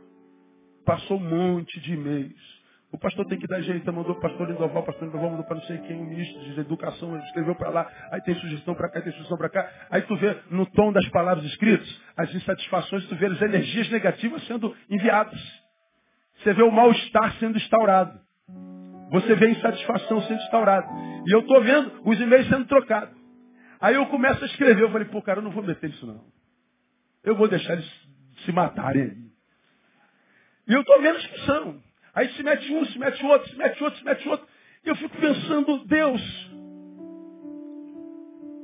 [0.85, 2.59] passou um monte de e-mails.
[2.91, 5.57] O pastor tem que dar jeito, mandou o pastor Lindoval, o pastor Lindoval mandou para
[5.57, 8.99] não sei quem, o ministro de educação escreveu para lá, aí tem sugestão para cá,
[9.01, 9.69] tem sugestão para cá.
[9.91, 11.87] Aí tu vê no tom das palavras escritas,
[12.17, 15.39] as insatisfações, tu vê as energias negativas sendo enviadas.
[16.37, 18.19] Você vê o mal-estar sendo instaurado.
[19.11, 20.87] Você vê a insatisfação sendo instaurada.
[21.27, 23.15] E eu estou vendo os e-mails sendo trocados.
[23.79, 26.23] Aí eu começo a escrever, eu falei, pô, cara, eu não vou meter isso não.
[27.23, 28.09] Eu vou deixar eles
[28.45, 29.28] se matarem.
[30.69, 31.81] E eu estou vendo a discussão.
[32.13, 34.47] Aí se mete um, se mete outro, se mete outro, se mete outro.
[34.85, 36.21] E eu fico pensando, Deus,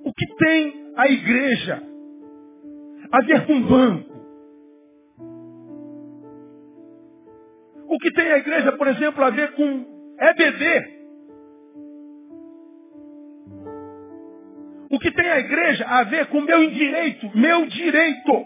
[0.03, 1.81] o que tem a igreja
[3.11, 4.15] a ver com banco?
[7.87, 10.95] O que tem a igreja, por exemplo, a ver com EBD?
[14.91, 18.45] O que tem a igreja a ver com meu direito, meu direito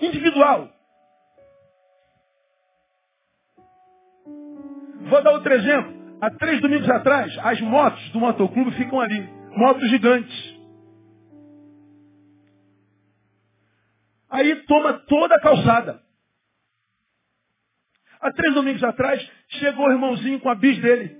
[0.00, 0.71] individual.
[5.12, 5.92] Vou dar outro exemplo.
[6.22, 9.20] Há três domingos atrás, as motos do motoclube ficam ali.
[9.54, 10.58] Motos gigantes.
[14.30, 16.00] Aí toma toda a calçada.
[18.22, 21.14] Há três domingos atrás, chegou o irmãozinho com a bis dele.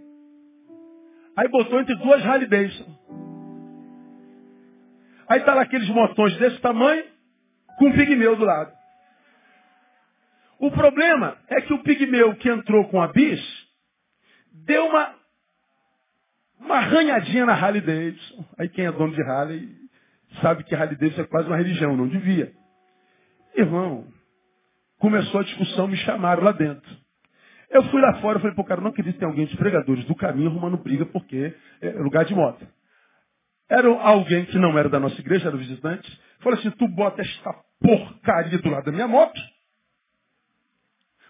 [1.37, 2.99] Aí botou entre duas Harley Davidson.
[5.29, 7.05] Aí está lá aqueles motões desse tamanho,
[7.79, 8.73] com um pigmeu do lado.
[10.59, 13.62] O problema é que o pigmeu que entrou com a bis,
[14.65, 15.15] deu uma,
[16.61, 18.45] uma arranhadinha na Harley Davidson.
[18.59, 19.69] Aí quem é dono de Harley
[20.41, 22.53] sabe que Harley Davidson é quase uma religião, não devia.
[23.55, 24.07] Irmão,
[24.99, 27.03] começou a discussão, me chamaram lá dentro.
[27.71, 30.15] Eu fui lá fora, falei, pô, cara, não acredito que tem alguém dos pregadores do
[30.15, 32.67] caminho arrumando briga porque é lugar de moto.
[33.69, 36.21] Era alguém que não era da nossa igreja, era visitante.
[36.41, 39.41] Falou assim, tu bota esta porcaria do lado da minha moto.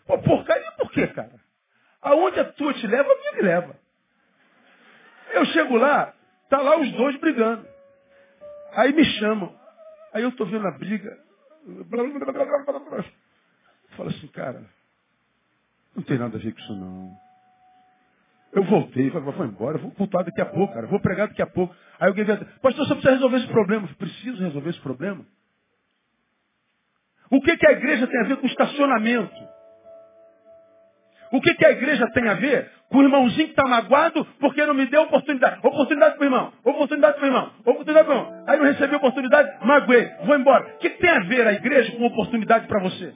[0.06, 1.41] Pô, porcaria por quê, cara?
[2.02, 3.76] Aonde a tua te leva, a minha me leva.
[5.32, 6.12] Eu chego lá,
[6.50, 7.66] tá lá os dois brigando.
[8.72, 9.54] Aí me chamam.
[10.12, 11.18] Aí eu tô vendo a briga.
[13.96, 14.64] Fala assim, cara,
[15.94, 17.16] não tem nada a ver com isso não.
[18.52, 21.46] Eu voltei, falei, vou embora, vou cultuar daqui a pouco, cara, vou pregar daqui a
[21.46, 21.74] pouco.
[21.98, 23.88] Aí alguém veio, pastor, você precisa resolver esse problema.
[23.88, 25.24] Eu preciso resolver esse problema.
[27.30, 29.41] O que, que a igreja tem a ver com estacionamento?
[31.32, 34.66] O que, que a igreja tem a ver com o irmãozinho que está magoado porque
[34.66, 35.60] não me deu oportunidade?
[35.66, 38.44] Oportunidade para o irmão, oportunidade para o irmão, oportunidade para o irmão.
[38.46, 40.74] Aí não recebi oportunidade, magoei, vou embora.
[40.74, 43.14] O que, que tem a ver a igreja com oportunidade para você?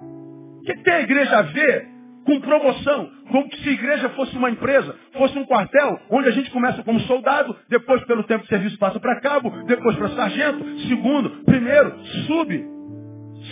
[0.00, 4.36] O que, que tem a igreja a ver com promoção, como se a igreja fosse
[4.36, 8.48] uma empresa, fosse um quartel, onde a gente começa como soldado, depois pelo tempo de
[8.48, 12.66] serviço passa para cabo, depois para sargento, segundo, primeiro, sub,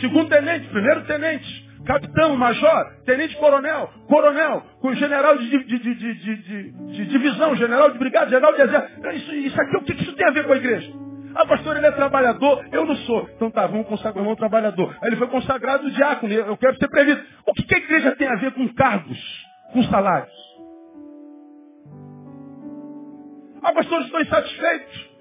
[0.01, 7.07] segundo tenente, primeiro tenente, capitão, major, tenente coronel, coronel, com general de, de, de, de,
[7.07, 9.11] divisão, general de brigada, general de exército.
[9.11, 10.92] Isso, isso aqui, o que isso tem a ver com a igreja?
[11.37, 13.29] Ah, pastor, ele é trabalhador, eu não sou.
[13.35, 14.97] Então tá, vamos consagrar o irmão trabalhador.
[15.03, 17.25] Aí ele foi consagrado diácono, eu quero ser previsto.
[17.47, 19.18] O que, que a igreja tem a ver com cargos,
[19.73, 20.33] com salários?
[23.62, 25.14] Ah, pastor, estou insatisfeito.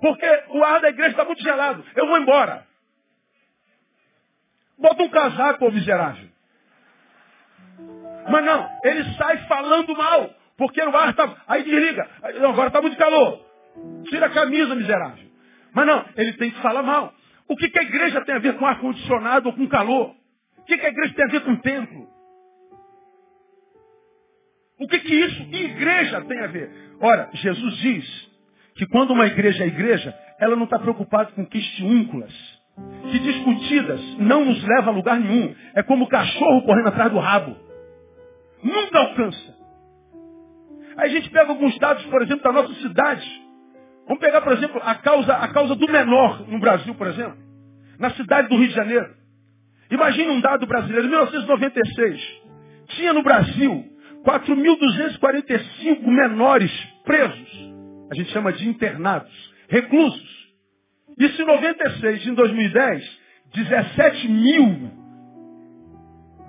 [0.00, 1.82] Porque o ar da igreja está muito gelado.
[1.96, 2.65] Eu vou embora.
[4.78, 6.28] Bota um casaco, ô miserável.
[8.28, 10.30] Mas não, ele sai falando mal.
[10.56, 11.36] Porque o ar está.
[11.46, 12.08] Aí desliga.
[12.22, 13.44] Agora está muito calor.
[14.08, 15.26] Tira a camisa, miserável.
[15.72, 17.12] Mas não, ele tem que falar mal.
[17.48, 20.14] O que, que a igreja tem a ver com ar-condicionado ou com calor?
[20.58, 22.08] O que, que a igreja tem a ver com templo?
[24.78, 26.70] O que, que isso, igreja, tem a ver?
[27.00, 28.30] Ora, Jesus diz
[28.74, 32.32] que quando uma igreja é igreja, ela não está preocupada com questiúnculas.
[33.10, 35.54] Que discutidas não nos leva a lugar nenhum.
[35.74, 37.56] É como o cachorro correndo atrás do rabo.
[38.62, 39.56] Nunca alcança.
[40.96, 43.46] Aí a gente pega alguns dados, por exemplo, da nossa cidade.
[44.06, 47.36] Vamos pegar, por exemplo, a causa, a causa do menor no Brasil, por exemplo.
[47.98, 49.14] Na cidade do Rio de Janeiro.
[49.90, 51.06] Imagine um dado brasileiro.
[51.06, 52.42] Em 1996,
[52.88, 53.84] tinha no Brasil
[54.24, 56.72] 4.245 menores
[57.04, 57.72] presos.
[58.10, 59.30] A gente chama de internados,
[59.68, 60.35] reclusos.
[61.18, 62.26] Isso em 96.
[62.26, 63.20] Em 2010,
[63.54, 64.90] 17 mil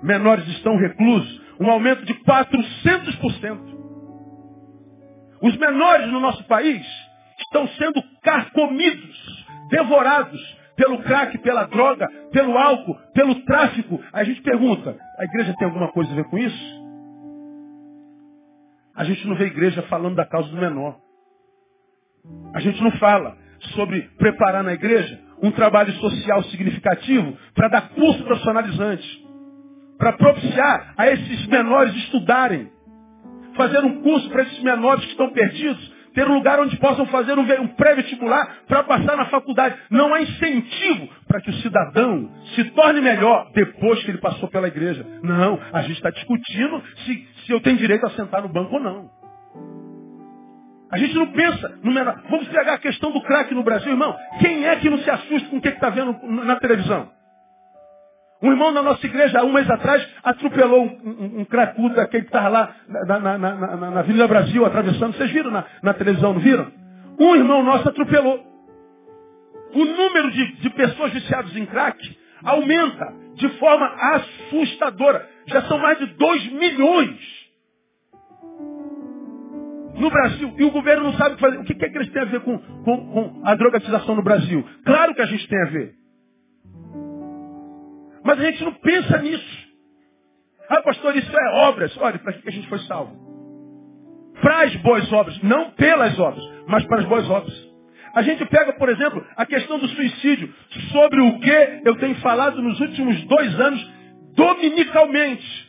[0.02, 1.40] menores estão reclusos.
[1.60, 3.78] Um aumento de 400%.
[5.42, 6.86] Os menores no nosso país
[7.40, 14.00] estão sendo carcomidos, devorados pelo crack, pela droga, pelo álcool, pelo tráfico.
[14.12, 16.78] A gente pergunta, a igreja tem alguma coisa a ver com isso?
[18.94, 20.96] A gente não vê igreja falando da causa do menor.
[22.54, 23.36] A gente não fala
[23.74, 29.26] sobre preparar na igreja um trabalho social significativo para dar curso profissionalizante,
[29.96, 32.70] para propiciar a esses menores estudarem,
[33.54, 37.38] fazer um curso para esses menores que estão perdidos, ter um lugar onde possam fazer
[37.38, 39.76] um, pré-vestibular para passar na faculdade.
[39.90, 44.66] Não há incentivo para que o cidadão se torne melhor depois que ele passou pela
[44.66, 45.06] igreja.
[45.22, 48.80] Não, a gente está discutindo se, se eu tenho direito a sentar no banco ou
[48.80, 49.17] não.
[50.90, 52.22] A gente não pensa no menor.
[52.30, 54.16] Vamos pegar a questão do crack no Brasil, irmão.
[54.40, 57.10] Quem é que não se assusta com o que está vendo na televisão?
[58.42, 62.22] Um irmão da nossa igreja, há um mês atrás, atropelou um, um, um cracudo daquele
[62.22, 65.16] que estava lá na, na, na, na, na Avenida Brasil, atravessando.
[65.16, 66.70] Vocês viram na, na televisão, não viram?
[67.18, 68.46] Um irmão nosso atropelou.
[69.74, 71.98] O número de, de pessoas viciadas em crack
[72.44, 75.28] aumenta de forma assustadora.
[75.48, 77.37] Já são mais de 2 milhões
[79.98, 80.54] no Brasil.
[80.56, 81.58] E o governo não sabe fazer.
[81.58, 84.64] O que, é que eles têm a ver com, com, com a drogatização no Brasil?
[84.84, 85.94] Claro que a gente tem a ver.
[88.24, 89.68] Mas a gente não pensa nisso.
[90.68, 91.96] Ah, pastor, isso é obras.
[91.98, 93.16] Olha, para que a gente foi salvo?
[94.40, 95.40] Para as boas obras.
[95.42, 97.68] Não pelas obras, mas para as boas obras.
[98.14, 100.52] A gente pega, por exemplo, a questão do suicídio,
[100.92, 103.92] sobre o que eu tenho falado nos últimos dois anos,
[104.34, 105.67] dominicalmente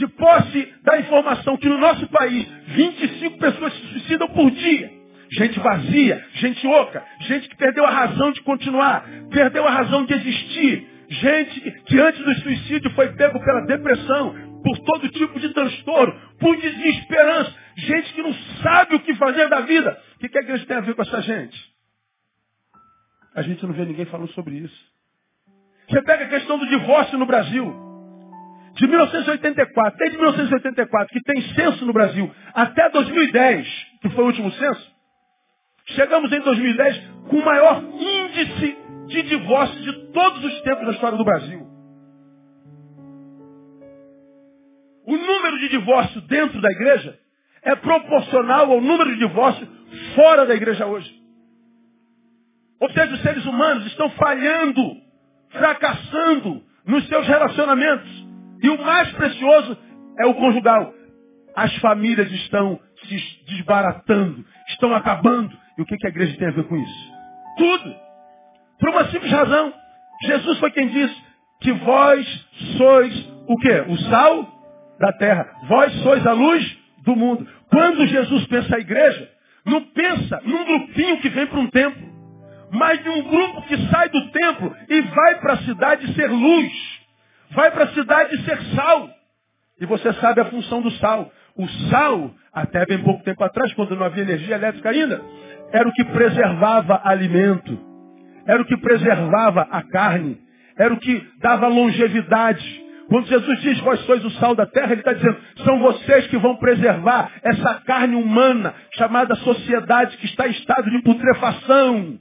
[0.00, 4.90] de posse da informação que no nosso país 25 pessoas se suicidam por dia.
[5.32, 10.14] Gente vazia, gente oca, gente que perdeu a razão de continuar, perdeu a razão de
[10.14, 14.34] existir, gente que antes do suicídio foi pego pela depressão,
[14.64, 19.60] por todo tipo de transtorno, por desesperança, gente que não sabe o que fazer da
[19.60, 19.96] vida.
[20.16, 21.58] O que, que a igreja tem a ver com essa gente?
[23.34, 24.90] A gente não vê ninguém falando sobre isso.
[25.88, 27.89] Você pega a questão do divórcio no Brasil.
[28.80, 33.68] De 1984, desde 1984, que tem censo no Brasil, até 2010,
[34.00, 34.90] que foi o último censo,
[35.88, 41.18] chegamos em 2010 com o maior índice de divórcio de todos os tempos da história
[41.18, 41.60] do Brasil.
[45.06, 47.18] O número de divórcio dentro da igreja
[47.62, 49.68] é proporcional ao número de divórcio
[50.14, 51.20] fora da igreja hoje.
[52.80, 54.96] Ou seja, os seres humanos estão falhando,
[55.50, 58.19] fracassando nos seus relacionamentos.
[58.62, 59.76] E o mais precioso
[60.18, 60.92] é o conjugal.
[61.56, 65.56] As famílias estão se desbaratando, estão acabando.
[65.78, 67.12] E o que, a igreja tem a ver com isso?
[67.56, 67.94] Tudo.
[68.78, 69.72] Por uma simples razão.
[70.22, 71.16] Jesus foi quem disse
[71.60, 72.46] que vós
[72.76, 73.84] sois o quê?
[73.88, 74.46] O sal
[74.98, 75.46] da terra.
[75.66, 77.46] Vós sois a luz do mundo.
[77.70, 79.30] Quando Jesus pensa a igreja,
[79.64, 82.08] não pensa num grupinho que vem para um templo,
[82.72, 86.99] mas de um grupo que sai do templo e vai para a cidade ser luz.
[87.52, 89.10] Vai para a cidade ser sal.
[89.80, 91.30] E você sabe a função do sal.
[91.56, 95.20] O sal, até bem pouco tempo atrás, quando não havia energia elétrica ainda,
[95.72, 97.78] era o que preservava alimento.
[98.46, 100.38] Era o que preservava a carne.
[100.78, 102.84] Era o que dava longevidade.
[103.08, 106.38] Quando Jesus diz, vós sois o sal da terra, ele está dizendo, são vocês que
[106.38, 112.18] vão preservar essa carne humana, chamada sociedade, que está em estado de putrefação.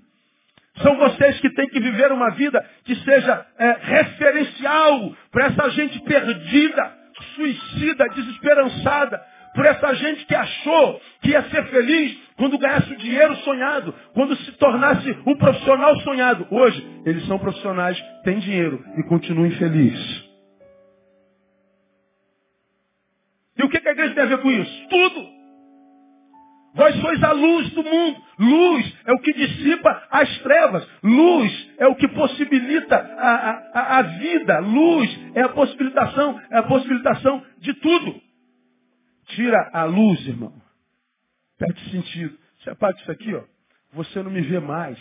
[0.81, 5.99] São vocês que têm que viver uma vida que seja é, referencial para essa gente
[6.01, 6.93] perdida,
[7.35, 9.21] suicida, desesperançada,
[9.53, 14.35] por essa gente que achou que ia ser feliz quando ganhasse o dinheiro sonhado, quando
[14.37, 16.47] se tornasse um profissional sonhado.
[16.49, 20.29] Hoje, eles são profissionais, têm dinheiro e continuam infelizes.
[23.57, 24.87] E o que a igreja tem a ver com isso?
[24.87, 25.38] Tudo.
[26.75, 28.21] Vós sois a luz do mundo.
[28.37, 30.87] Luz é o que dissipa as trevas.
[31.03, 34.59] Luz é o que possibilita a, a, a vida.
[34.59, 38.21] Luz é a possibilitação, é a possibilitação de tudo.
[39.27, 40.53] Tira a luz, irmão.
[41.57, 42.37] Perde sentido.
[42.59, 43.43] Você apaga isso aqui, ó.
[43.93, 44.99] Você não me vê mais.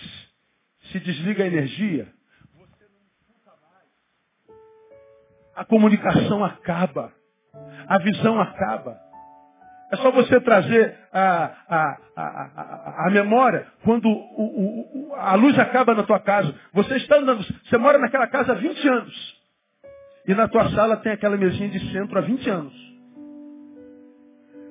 [0.90, 2.08] se desliga a energia,
[5.54, 7.12] a comunicação acaba,
[7.86, 9.07] a visão acaba.
[9.90, 15.94] É só você trazer a, a, a, a, memória quando o, o, a luz acaba
[15.94, 16.54] na tua casa.
[16.74, 19.38] Você está andando, você mora naquela casa há 20 anos.
[20.26, 22.88] E na tua sala tem aquela mesinha de centro há 20 anos.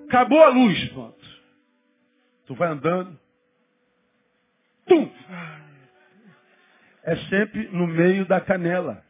[0.07, 1.17] Acabou a luz, pronto.
[2.45, 3.19] Tu vai andando.
[4.85, 5.11] Tum!
[7.03, 9.03] É sempre no meio da canela.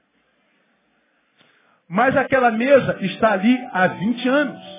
[1.88, 4.76] Mas aquela mesa está ali há 20 anos.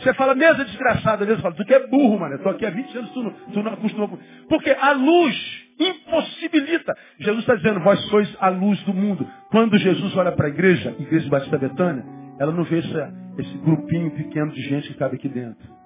[0.00, 2.34] Você fala, mesa desgraçada, mesa fala, tu que é burro, mano.
[2.36, 4.18] Eu aqui há 20 anos, tu não, tu não acostumou.
[4.48, 6.96] Porque a luz impossibilita.
[7.18, 9.26] Jesus está dizendo, vós sois a luz do mundo.
[9.50, 12.04] Quando Jesus olha para a igreja, igreja Batista Betânia,
[12.38, 15.76] ela não vê essa, esse grupinho pequeno de gente que cabe aqui dentro.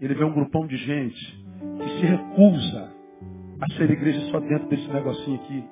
[0.00, 1.44] Ele vê um grupão de gente
[1.82, 2.92] que se recusa
[3.60, 5.64] a ser igreja só dentro desse negocinho aqui.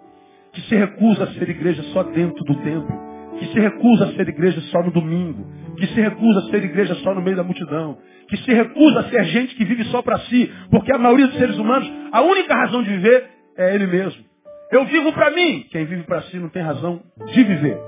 [0.53, 3.16] Que se recusa a ser igreja só dentro do templo.
[3.39, 6.95] Que se recusa a ser igreja só no domingo que se recusa a ser igreja
[6.97, 10.19] só no meio da multidão, que se recusa a ser gente que vive só para
[10.21, 14.25] si, porque a maioria dos seres humanos, a única razão de viver é ele mesmo.
[14.73, 15.65] Eu vivo para mim.
[15.71, 17.79] Quem vive para si não tem razão de viver.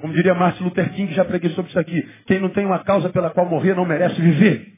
[0.00, 2.06] Como diria Martin Luther King, que já preguei sobre isso aqui.
[2.26, 4.74] Quem não tem uma causa pela qual morrer não merece viver.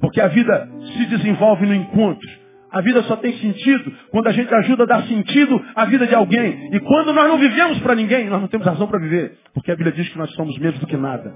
[0.00, 2.28] Porque a vida se desenvolve no encontro.
[2.76, 6.14] A vida só tem sentido quando a gente ajuda a dar sentido à vida de
[6.14, 6.74] alguém.
[6.74, 9.38] E quando nós não vivemos para ninguém, nós não temos razão para viver.
[9.54, 11.34] Porque a Bíblia diz que nós somos menos do que nada.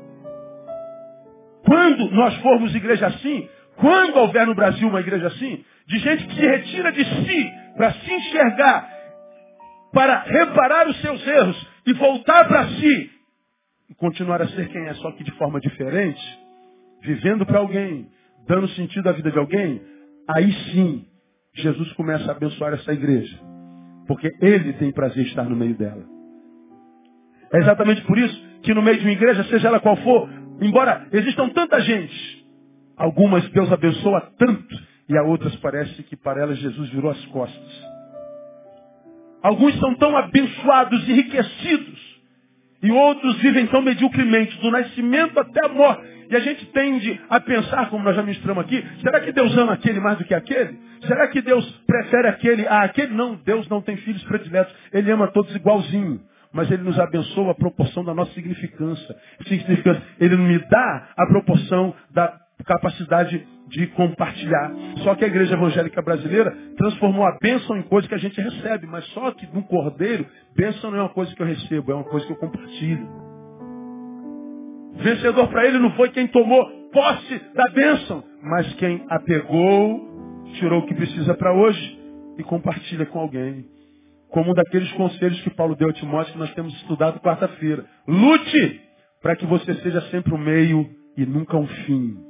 [1.64, 6.34] Quando nós formos igreja assim, quando houver no Brasil uma igreja assim, de gente que
[6.34, 8.90] se retira de si para se enxergar,
[9.94, 13.10] para reparar os seus erros e voltar para si
[13.88, 16.20] e continuar a ser quem é, só que de forma diferente,
[17.00, 18.08] vivendo para alguém,
[18.46, 19.80] dando sentido à vida de alguém,
[20.28, 21.06] aí sim
[21.54, 23.38] Jesus começa a abençoar essa igreja.
[24.06, 26.04] Porque ele tem prazer em estar no meio dela.
[27.52, 30.28] É exatamente por isso que no meio de uma igreja, seja ela qual for,
[30.60, 32.46] embora existam tanta gente,
[32.96, 37.90] algumas Deus abençoa tanto, e a outras parece que para elas Jesus virou as costas.
[39.42, 42.09] Alguns são tão abençoados, enriquecidos,
[42.82, 46.02] e outros vivem tão mediocremente, do nascimento até a morte.
[46.30, 49.72] E a gente tende a pensar, como nós já ministramos aqui, será que Deus ama
[49.72, 50.78] aquele mais do que aquele?
[51.06, 53.12] Será que Deus prefere aquele a aquele?
[53.14, 54.72] Não, Deus não tem filhos prediletos.
[54.92, 56.20] Ele ama todos igualzinho.
[56.52, 59.16] Mas Ele nos abençoa a proporção da nossa significância.
[60.18, 64.72] Ele me dá a proporção da capacidade de compartilhar.
[65.04, 68.86] Só que a igreja evangélica brasileira transformou a bênção em coisa que a gente recebe,
[68.86, 72.04] mas só que no cordeiro, bênção não é uma coisa que eu recebo, é uma
[72.04, 73.08] coisa que eu compartilho.
[74.96, 80.80] Vencedor para ele não foi quem tomou posse da bênção, mas quem a pegou, tirou
[80.80, 81.98] o que precisa para hoje
[82.38, 83.64] e compartilha com alguém.
[84.30, 87.84] Como um daqueles conselhos que Paulo deu a Timóteo que nós temos estudado quarta-feira.
[88.06, 88.80] Lute
[89.22, 92.29] para que você seja sempre o meio e nunca um fim.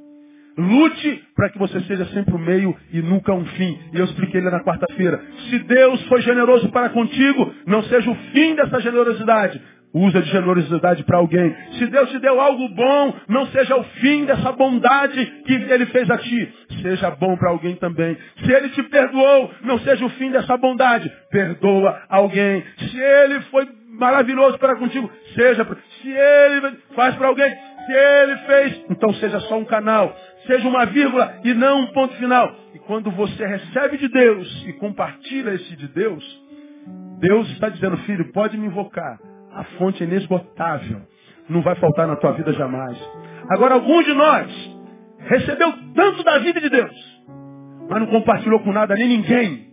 [0.57, 3.79] Lute para que você seja sempre o meio e nunca um fim.
[3.93, 5.21] E eu expliquei ele na quarta-feira.
[5.49, 9.61] Se Deus foi generoso para contigo, não seja o fim dessa generosidade.
[9.93, 11.53] Usa de generosidade para alguém.
[11.77, 16.09] Se Deus te deu algo bom, não seja o fim dessa bondade que Ele fez
[16.09, 16.53] a ti.
[16.81, 18.17] Seja bom para alguém também.
[18.37, 21.11] Se Ele te perdoou, não seja o fim dessa bondade.
[21.29, 22.63] Perdoa alguém.
[22.77, 25.67] Se Ele foi maravilhoso para contigo, seja.
[26.01, 27.53] Se Ele faz para alguém,
[27.85, 30.15] se Ele fez, então seja só um canal
[30.45, 32.53] seja uma vírgula e não um ponto final.
[32.73, 36.23] E quando você recebe de Deus e compartilha esse de Deus,
[37.19, 39.19] Deus está dizendo, filho, pode me invocar.
[39.53, 41.01] A fonte é inesgotável.
[41.49, 42.97] Não vai faltar na tua vida jamais.
[43.49, 44.79] Agora, algum de nós
[45.19, 47.21] recebeu tanto da vida de Deus,
[47.89, 49.71] mas não compartilhou com nada nem ninguém.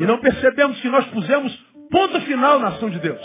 [0.00, 1.54] E não percebemos que nós pusemos
[1.90, 3.20] ponto final na ação de Deus.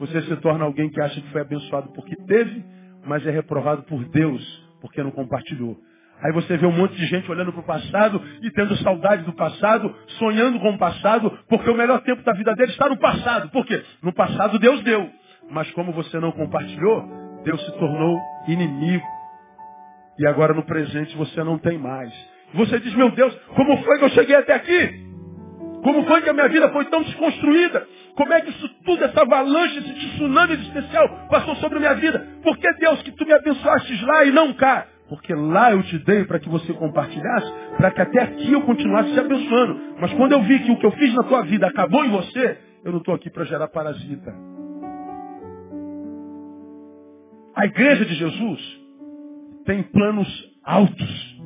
[0.00, 2.64] Você se torna alguém que acha que foi abençoado porque teve,
[3.06, 5.76] mas é reprovado por Deus porque não compartilhou.
[6.22, 9.32] Aí você vê um monte de gente olhando para o passado e tendo saudade do
[9.34, 13.50] passado, sonhando com o passado, porque o melhor tempo da vida dele está no passado.
[13.50, 13.82] Por quê?
[14.02, 15.10] No passado Deus deu.
[15.50, 17.06] Mas como você não compartilhou,
[17.44, 19.04] Deus se tornou inimigo.
[20.18, 22.12] E agora no presente você não tem mais.
[22.54, 25.10] Você diz, meu Deus, como foi que eu cheguei até aqui?
[25.82, 27.86] Como foi que a minha vida foi tão desconstruída?
[28.16, 32.26] Como é que isso tudo, essa avalanche, esse tsunami especial passou sobre a minha vida?
[32.42, 34.86] Por que Deus que tu me abençoaste lá e não cá?
[35.08, 39.12] Porque lá eu te dei para que você compartilhasse, para que até aqui eu continuasse
[39.12, 39.80] te abençoando.
[40.00, 42.58] Mas quando eu vi que o que eu fiz na tua vida acabou em você,
[42.84, 44.32] eu não estou aqui para gerar parasita.
[47.56, 48.80] A igreja de Jesus
[49.66, 50.28] tem planos
[50.64, 51.40] altos.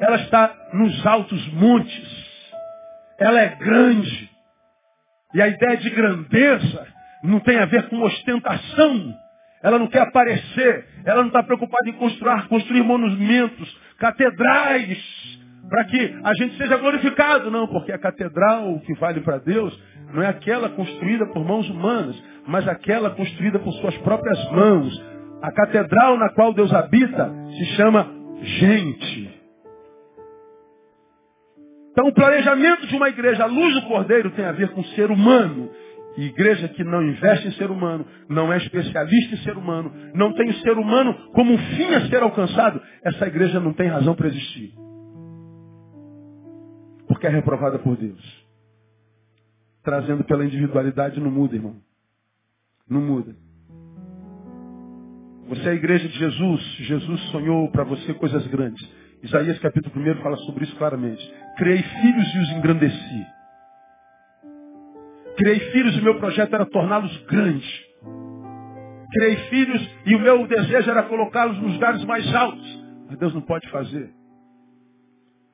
[0.00, 2.24] ela está nos altos montes.
[3.18, 4.33] Ela é grande.
[5.34, 6.86] E a ideia de grandeza
[7.22, 9.14] não tem a ver com ostentação.
[9.62, 10.86] Ela não quer aparecer.
[11.04, 14.98] Ela não está preocupada em construir, construir monumentos, catedrais,
[15.68, 17.50] para que a gente seja glorificado.
[17.50, 19.76] Não, porque a catedral que vale para Deus
[20.12, 25.04] não é aquela construída por mãos humanas, mas aquela construída por suas próprias mãos.
[25.42, 28.08] A catedral na qual Deus habita se chama
[28.42, 29.43] gente.
[31.94, 34.86] Então, o planejamento de uma igreja à luz do Cordeiro tem a ver com o
[34.96, 35.70] ser humano.
[36.16, 40.32] E igreja que não investe em ser humano, não é especialista em ser humano, não
[40.32, 44.14] tem o ser humano como um fim a ser alcançado, essa igreja não tem razão
[44.14, 44.72] para existir.
[47.06, 48.44] Porque é reprovada por Deus.
[49.84, 51.76] Trazendo pela individualidade não muda, irmão.
[52.88, 53.36] Não muda.
[55.48, 56.62] Você é a igreja de Jesus.
[56.80, 58.84] Jesus sonhou para você coisas grandes.
[59.24, 61.34] Isaías capítulo 1 fala sobre isso claramente.
[61.56, 63.26] Criei filhos e os engrandeci.
[65.38, 67.66] Criei filhos e meu projeto era torná-los grandes.
[69.10, 72.84] Criei filhos e o meu desejo era colocá-los nos lugares mais altos.
[73.08, 74.12] Mas Deus não pode fazer.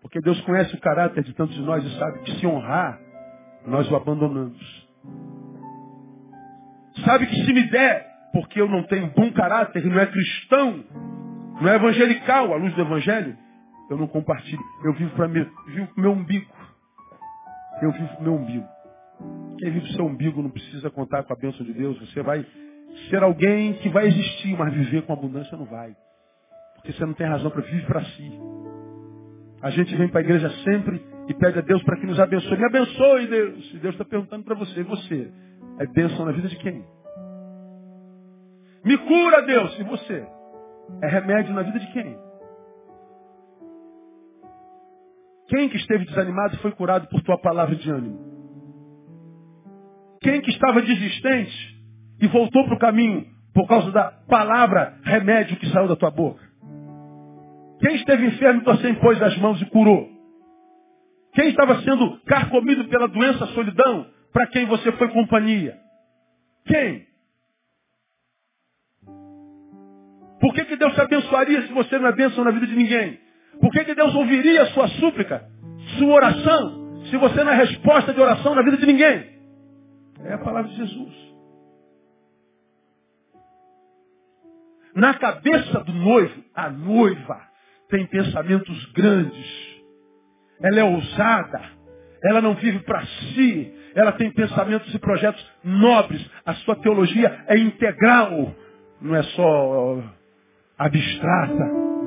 [0.02, 2.98] Porque Deus conhece o caráter de tantos de nós e sabe que se honrar,
[3.68, 4.88] nós o abandonamos.
[7.04, 10.84] Sabe que se me der, porque eu não tenho bom caráter, não é cristão,
[11.60, 13.36] não é evangelical, à luz do evangelho,
[13.90, 14.62] eu não compartilho.
[14.84, 16.46] Eu vivo para mim, vivo meu umbigo.
[17.82, 18.66] Eu vivo com meu umbigo.
[19.58, 21.98] Quem vive o seu umbigo não precisa contar com a bênção de Deus.
[21.98, 22.46] Você vai
[23.10, 25.94] ser alguém que vai existir, mas viver com abundância não vai.
[26.76, 28.32] Porque você não tem razão para viver para si.
[29.60, 32.56] A gente vem para a igreja sempre e pede a Deus para que nos abençoe.
[32.56, 33.74] Me abençoe, Deus.
[33.74, 35.30] E Deus está perguntando para você, você?
[35.78, 36.84] É bênção na vida de quem?
[38.84, 39.78] Me cura, Deus.
[39.78, 40.26] E você?
[41.02, 42.29] É remédio na vida de quem?
[45.50, 48.30] Quem que esteve desanimado foi curado por tua palavra de ânimo?
[50.22, 51.76] Quem que estava desistente
[52.20, 56.40] e voltou para o caminho por causa da palavra remédio que saiu da tua boca?
[57.80, 60.08] Quem esteve enfermo, você impôs as mãos e curou?
[61.34, 65.76] Quem estava sendo carcomido pela doença, solidão, para quem você foi companhia?
[66.64, 67.06] Quem?
[70.40, 73.29] Por que, que Deus te abençoaria se você não é bênção na vida de ninguém?
[73.60, 75.44] Por que, que Deus ouviria a sua súplica,
[75.98, 79.40] sua oração, se você não é resposta de oração na vida de ninguém?
[80.24, 81.30] É a palavra de Jesus.
[84.94, 87.40] Na cabeça do noivo, a noiva
[87.88, 89.70] tem pensamentos grandes.
[90.62, 91.62] Ela é ousada.
[92.24, 93.74] Ela não vive para si.
[93.94, 96.24] Ela tem pensamentos e projetos nobres.
[96.44, 98.54] A sua teologia é integral.
[99.00, 100.02] Não é só
[100.78, 101.99] abstrata.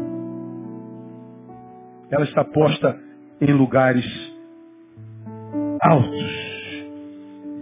[2.13, 2.95] Ela está posta
[3.41, 4.05] em lugares
[5.81, 6.43] altos.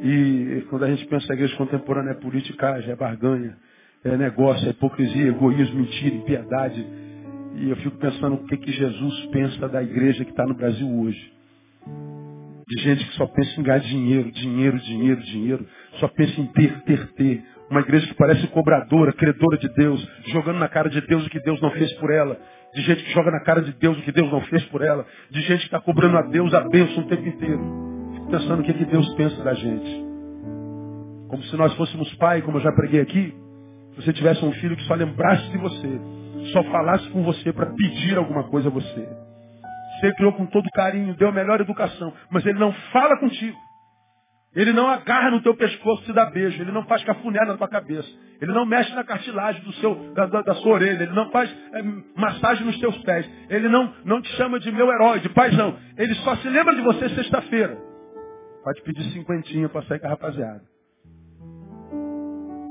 [0.03, 3.55] E quando a gente pensa a igreja contemporânea é politicagem, é barganha,
[4.03, 6.85] é negócio, é hipocrisia, egoísmo, mentira, impiedade.
[7.55, 10.99] E eu fico pensando o que, que Jesus pensa da igreja que está no Brasil
[10.99, 11.31] hoje.
[12.67, 15.65] De gente que só pensa em ganhar dinheiro, dinheiro, dinheiro, dinheiro.
[16.01, 17.41] Só pensa em ter, ter, ter.
[17.69, 21.39] Uma igreja que parece cobradora, credora de Deus, jogando na cara de Deus o que
[21.39, 22.37] Deus não fez por ela.
[22.73, 25.05] De gente que joga na cara de Deus o que Deus não fez por ela.
[25.29, 27.91] De gente que está cobrando a Deus a bênção o tempo inteiro
[28.31, 30.05] pensando o que, é que Deus pensa da gente.
[31.27, 33.35] Como se nós fôssemos pai, como eu já preguei aqui,
[33.91, 36.01] se você tivesse um filho que só lembrasse de você,
[36.53, 39.07] só falasse com você para pedir alguma coisa a você.
[39.99, 43.57] Você criou com todo carinho, deu a melhor educação, mas ele não fala contigo.
[44.53, 46.61] Ele não agarra no teu pescoço e te dá beijo.
[46.61, 48.09] Ele não faz cafuné na tua cabeça.
[48.41, 51.03] Ele não mexe na cartilagem do seu, da, da, da sua orelha.
[51.03, 51.81] Ele não faz é,
[52.15, 53.29] massagem nos teus pés.
[53.49, 55.77] Ele não, não te chama de meu herói, de paizão.
[55.97, 57.77] Ele só se lembra de você sexta-feira.
[58.63, 60.61] Pode pedir cinquentinha para sair com a rapaziada.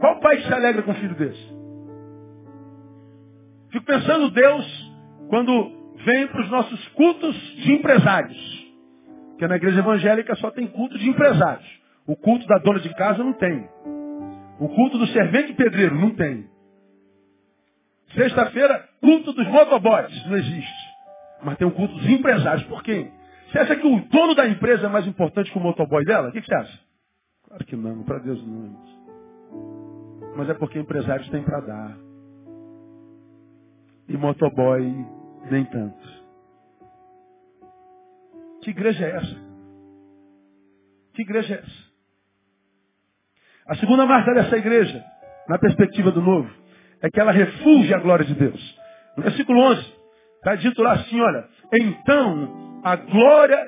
[0.01, 1.61] Qual pai se alegra com um filho desse?
[3.71, 4.93] Fico pensando Deus
[5.29, 8.60] quando vem para os nossos cultos de empresários.
[9.41, 11.67] Porque na igreja evangélica só tem culto de empresários.
[12.07, 13.67] O culto da dona de casa não tem.
[14.59, 16.47] O culto do servente pedreiro não tem.
[18.15, 20.27] Sexta-feira, culto dos motoboys.
[20.27, 20.91] Não existe.
[21.43, 22.65] Mas tem o culto dos empresários.
[22.65, 23.11] Por quê?
[23.51, 26.29] Você acha que o dono da empresa é mais importante que o motoboy dela?
[26.29, 26.79] O que você acha?
[27.49, 28.77] Claro que não, para Deus não.
[30.37, 31.97] Mas é porque empresários têm para dar.
[34.07, 34.83] E motoboy
[35.51, 36.20] nem tanto.
[38.63, 39.37] Que igreja é essa?
[41.15, 41.91] Que igreja é essa?
[43.69, 45.05] A segunda marca dessa igreja,
[45.49, 46.51] na perspectiva do novo,
[47.03, 48.79] é que ela refugia a glória de Deus.
[49.17, 50.01] No versículo 11,
[50.41, 53.59] Está dito lá assim, olha, então a glória,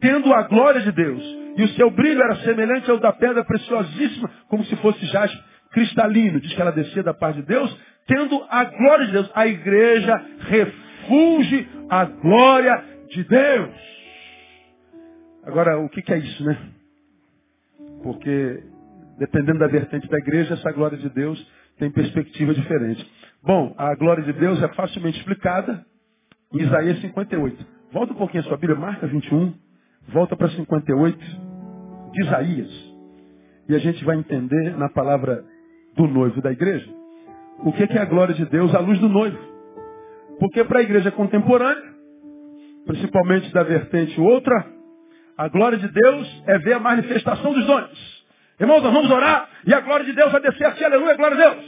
[0.00, 1.22] tendo a glória de Deus,
[1.56, 6.40] e o seu brilho era semelhante ao da pedra preciosíssima, como se fosse jaspe cristalino.
[6.40, 7.76] Diz que ela descia da parte de Deus,
[8.08, 9.30] tendo a glória de Deus.
[9.32, 13.97] A igreja refulge a glória de Deus.
[15.48, 16.58] Agora, o que, que é isso, né?
[18.02, 18.62] Porque,
[19.18, 21.42] dependendo da vertente da igreja, essa glória de Deus
[21.78, 23.10] tem perspectiva diferente.
[23.42, 25.86] Bom, a glória de Deus é facilmente explicada
[26.52, 27.66] em Isaías 58.
[27.90, 29.54] Volta um pouquinho a sua Bíblia, marca 21,
[30.08, 31.18] volta para 58
[32.12, 32.94] de Isaías.
[33.70, 35.42] E a gente vai entender na palavra
[35.96, 36.92] do noivo da igreja
[37.60, 39.38] o que é a glória de Deus à luz do noivo.
[40.38, 41.94] Porque para a igreja contemporânea,
[42.84, 44.77] principalmente da vertente outra,
[45.38, 48.18] a glória de Deus é ver a manifestação dos dons.
[48.58, 51.50] Irmãos, nós vamos orar e a glória de Deus vai descer assim, aleluia, glória a
[51.50, 51.64] Deus.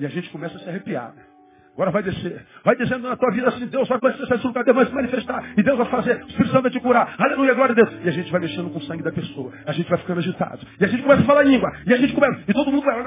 [0.00, 1.12] E a gente começa a se arrepiar.
[1.74, 2.42] Agora vai descer.
[2.64, 5.44] Vai descendo na tua vida assim, Deus vai conhecer esse lugar, Deus vai se manifestar.
[5.58, 7.14] E Deus vai fazer, o Espírito Santo vai te curar.
[7.18, 8.02] Aleluia, glória a Deus.
[8.02, 9.52] E a gente vai mexendo com o sangue da pessoa.
[9.66, 10.66] A gente vai ficando agitado.
[10.80, 11.70] E a gente começa a falar língua.
[11.86, 12.98] E a gente começa, e todo mundo vai.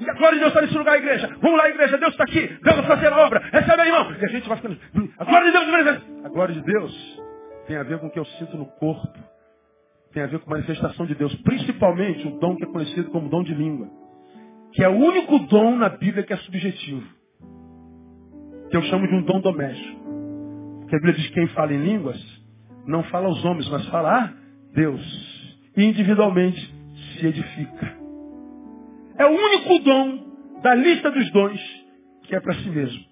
[0.00, 1.28] E a glória de Deus está nesse lugar, igreja.
[1.42, 2.58] Vamos lá, igreja, Deus está aqui.
[2.62, 3.42] Deus vai fazer a obra.
[3.52, 4.16] Recebe, irmão.
[4.18, 4.78] E a gente vai ficando.
[5.18, 7.21] A glória de Deus, a glória de Deus
[7.66, 9.18] tem a ver com o que eu sinto no corpo.
[10.12, 11.34] Tem a ver com a manifestação de Deus.
[11.42, 13.88] Principalmente o dom que é conhecido como dom de língua.
[14.72, 17.06] Que é o único dom na Bíblia que é subjetivo.
[18.70, 20.00] Que eu chamo de um dom doméstico.
[20.80, 22.42] Porque a Bíblia diz que quem fala em línguas
[22.86, 24.32] não fala aos homens, mas fala a
[24.74, 25.52] Deus.
[25.76, 26.74] E individualmente
[27.18, 27.96] se edifica.
[29.16, 30.32] É o único dom
[30.62, 31.60] da lista dos dons
[32.24, 33.04] que é para si mesmo.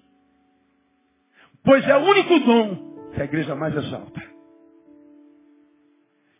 [1.63, 4.30] Pois é o único dom que a igreja mais exalta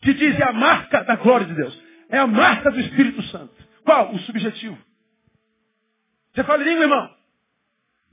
[0.01, 1.81] que diz é a marca da glória de Deus.
[2.09, 3.53] É a marca do Espírito Santo.
[3.83, 4.13] Qual?
[4.13, 4.77] O subjetivo.
[6.33, 7.09] Você fala língua, irmão?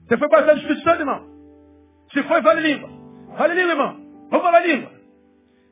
[0.01, 1.27] Você foi batizado do Espírito Santo, irmão?
[2.13, 2.89] Se foi, vale língua.
[3.37, 4.27] Vale língua, irmão.
[4.29, 4.91] Vamos falar língua.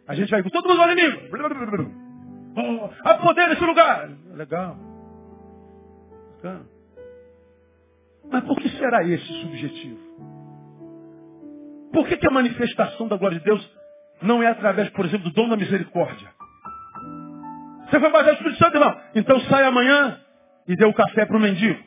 [0.07, 1.22] A gente vai, todo mundo vale língua.
[2.55, 4.09] Oh, há poder nesse lugar.
[4.34, 4.78] Legal.
[6.38, 6.61] Legal.
[8.32, 9.99] Mas por que será esse subjetivo?
[11.93, 13.77] Por que, que a manifestação da glória de Deus
[14.22, 16.28] não é através, por exemplo, do dom da misericórdia.
[17.89, 19.01] Você foi baseado no Espírito Santo, irmão?
[19.15, 20.20] Então sai amanhã
[20.68, 21.82] e dê o café para o mendigo.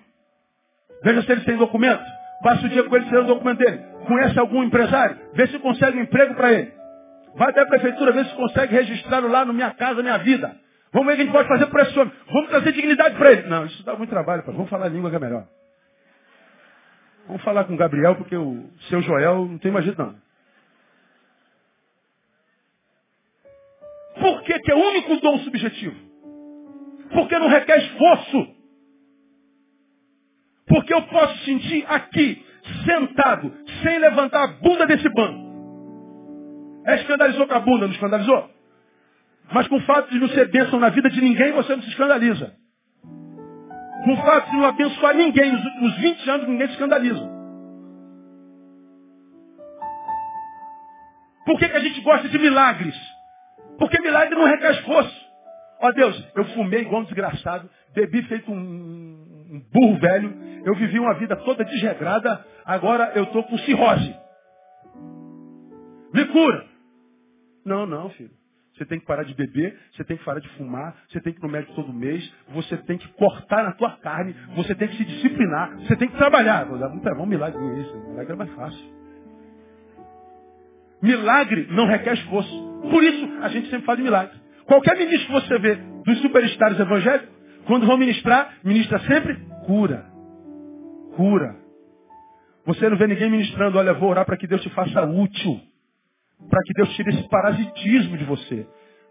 [1.02, 2.04] Veja se ele tem documento.
[2.42, 3.78] Passe o dia com ele sem o documento dele.
[4.06, 5.18] Conhece algum empresário?
[5.34, 6.72] Vê se consegue um emprego para ele.
[7.36, 10.56] Vai até a prefeitura, vê se consegue registrá-lo lá no Minha Casa Minha Vida.
[10.92, 12.12] Vamos ver o que a gente pode fazer por esse homem.
[12.32, 13.48] Vamos trazer dignidade para ele.
[13.48, 14.42] Não, isso dá muito trabalho.
[14.42, 14.54] Pai.
[14.54, 15.44] Vamos falar a língua que é melhor.
[17.26, 20.14] Vamos falar com o Gabriel, porque o seu Joel não tem mais jeito não.
[24.30, 25.96] Por que, que é o único dom subjetivo?
[27.12, 28.46] Porque não requer esforço.
[30.68, 32.46] Porque eu posso sentir aqui,
[32.84, 33.52] sentado,
[33.82, 35.50] sem levantar a bunda desse banco.
[36.86, 38.50] É escandalizou com a bunda, não escandalizou?
[39.52, 41.88] Mas com o fato de não ser bênção na vida de ninguém, você não se
[41.88, 42.54] escandaliza.
[44.04, 47.28] Com o fato de não abençoar ninguém, nos últimos 20 anos ninguém se escandaliza.
[51.44, 53.09] Por que, que a gente gosta de milagres?
[53.80, 55.30] Porque milagre não requer esforço.
[55.80, 61.00] Ó Deus, eu fumei igual um desgraçado, bebi feito um, um burro velho, eu vivi
[61.00, 64.14] uma vida toda desregrada, agora eu estou com cirrose.
[66.12, 66.66] Me cura.
[67.64, 68.30] Não, não, filho.
[68.74, 71.38] Você tem que parar de beber, você tem que parar de fumar, você tem que
[71.38, 74.96] ir no médico todo mês, você tem que cortar na tua carne, você tem que
[74.98, 76.66] se disciplinar, você tem que trabalhar.
[76.66, 79.00] Vou dar um milagre isso, milagre é mais fácil.
[81.02, 82.69] Milagre não requer esforço.
[82.90, 84.34] Por isso, a gente sempre fala de milagre.
[84.66, 85.74] Qualquer ministro que você vê
[86.04, 87.28] dos superstars evangélicos,
[87.66, 90.06] quando vão ministrar, ministra sempre cura.
[91.14, 91.56] Cura.
[92.66, 95.60] Você não vê ninguém ministrando, olha, vou orar para que Deus te faça útil.
[96.48, 98.66] Para que Deus tire esse parasitismo de você.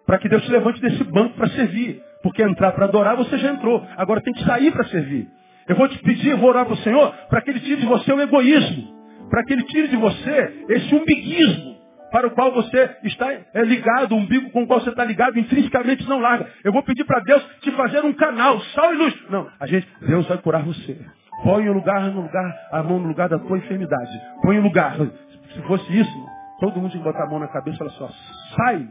[0.06, 2.02] Para que Deus te levante desse banco para servir.
[2.22, 3.86] Porque entrar para adorar, você já entrou.
[3.98, 5.28] Agora tem que sair para servir.
[5.68, 8.12] Eu vou te pedir, vou orar para o Senhor, para que Ele tire de você
[8.12, 9.00] o egoísmo.
[9.30, 11.69] Para que Ele tire de você esse umbiguismo
[12.12, 15.40] para o qual você está é, ligado, o umbigo com o qual você está ligado,
[15.40, 16.52] intrinsecamente não larga.
[16.64, 19.30] Eu vou pedir para Deus te fazer um canal, sal e luz.
[19.30, 20.98] Não, a gente, Deus vai curar você.
[21.44, 24.12] Põe o lugar no lugar, a mão no lugar da tua enfermidade.
[24.42, 24.98] Põe o lugar.
[25.54, 26.26] Se fosse isso,
[26.60, 28.88] todo mundo tinha que botar a mão na cabeça e falar só, assim, sai,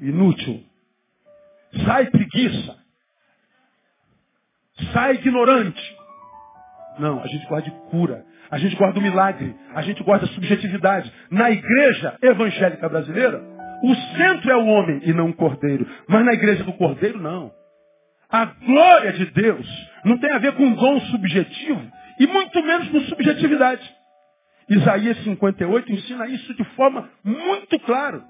[0.00, 0.64] inútil.
[1.84, 2.76] Sai preguiça.
[4.92, 5.96] Sai ignorante.
[6.98, 8.24] Não, a gente gosta de cura.
[8.52, 11.10] A gente guarda o milagre, a gente guarda a subjetividade.
[11.30, 13.42] Na igreja evangélica brasileira,
[13.82, 15.88] o centro é o homem e não o cordeiro.
[16.06, 17.50] Mas na igreja do cordeiro, não.
[18.30, 19.66] A glória de Deus
[20.04, 21.80] não tem a ver com dom subjetivo
[22.20, 23.90] e muito menos com subjetividade.
[24.68, 28.22] Isaías 58 ensina isso de forma muito clara.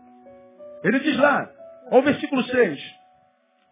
[0.85, 1.51] Ele diz lá,
[1.91, 2.81] ao versículo 6.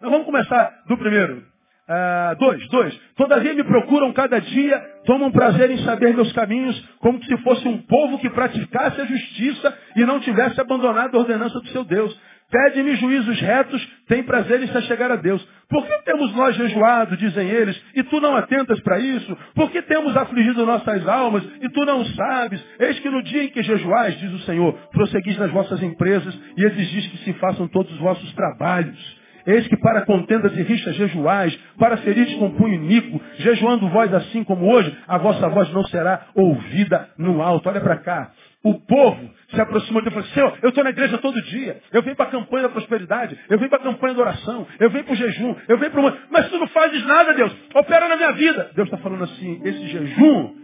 [0.01, 1.45] Nós vamos começar do primeiro.
[1.91, 3.01] Uh, dois, dois.
[3.17, 7.79] Todavia me procuram cada dia, tomam prazer em saber meus caminhos, como se fosse um
[7.79, 12.17] povo que praticasse a justiça e não tivesse abandonado a ordenança do seu Deus.
[12.49, 15.45] Pede-me juízos retos, tem prazer em se chegar a Deus.
[15.69, 19.37] Por que temos nós jejuado, dizem eles, e tu não atentas para isso?
[19.57, 22.65] Por que temos afligido nossas almas, e tu não sabes?
[22.79, 26.65] Eis que no dia em que jejuais, diz o Senhor, prosseguis nas vossas empresas e
[26.65, 29.20] exigis que se façam todos os vossos trabalhos.
[29.47, 34.45] Eis que para contendas e rixas jejuais, para ferir com punho iníquo, jejuando vós assim
[34.45, 37.69] como hoje, a vossa voz não será ouvida no alto.
[37.69, 38.33] Olha para cá.
[38.63, 41.81] O povo se aproximou de Deus e falou, Senhor, eu estou na igreja todo dia,
[41.93, 44.91] eu venho para a campanha da prosperidade, eu venho para a campanha da oração, eu
[44.91, 46.19] venho para o jejum, eu venho para o...
[46.31, 48.71] Mas tu não fazes nada, Deus, opera na minha vida.
[48.75, 50.55] Deus está falando assim, esse jejum,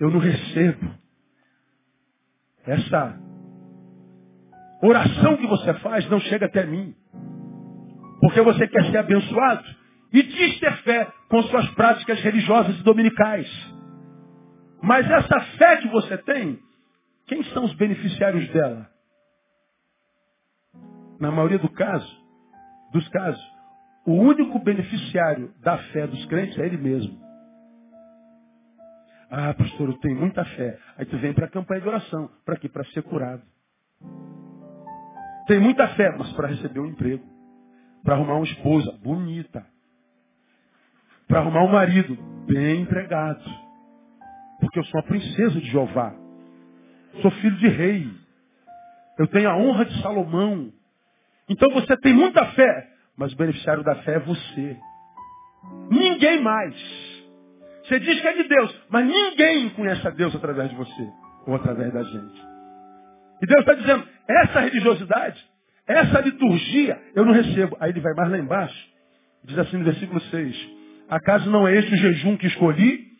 [0.00, 0.94] eu não recebo.
[2.66, 3.18] Essa
[4.82, 6.94] oração que você faz não chega até mim.
[8.20, 9.64] Porque você quer ser abençoado
[10.12, 13.48] e diz ter fé com suas práticas religiosas e dominicais.
[14.82, 16.58] Mas essa fé que você tem,
[17.26, 18.88] quem são os beneficiários dela?
[21.18, 22.10] Na maioria do caso,
[22.92, 23.42] dos casos,
[24.06, 27.20] o único beneficiário da fé dos crentes é ele mesmo.
[29.30, 30.78] Ah, pastor, eu tenho muita fé.
[30.96, 32.28] Aí tu vem para a campanha de oração.
[32.44, 32.68] Para quê?
[32.68, 33.42] Para ser curado.
[35.50, 37.24] Tem muita fé, mas para receber um emprego.
[38.04, 39.66] Para arrumar uma esposa bonita.
[41.26, 43.42] Para arrumar um marido bem empregado
[44.60, 46.14] porque eu sou a princesa de Jeová.
[47.20, 48.08] Sou filho de rei.
[49.18, 50.72] Eu tenho a honra de Salomão.
[51.48, 54.78] Então você tem muita fé, mas o beneficiário da fé é você.
[55.90, 56.76] Ninguém mais.
[57.88, 61.10] Você diz que é de Deus, mas ninguém conhece a Deus através de você
[61.44, 62.59] ou através da gente.
[63.42, 65.44] E Deus está dizendo, essa religiosidade,
[65.86, 67.76] essa liturgia, eu não recebo.
[67.80, 68.88] Aí ele vai mais lá embaixo,
[69.44, 70.68] diz assim no versículo 6,
[71.08, 73.10] acaso não é este o jejum que escolhi?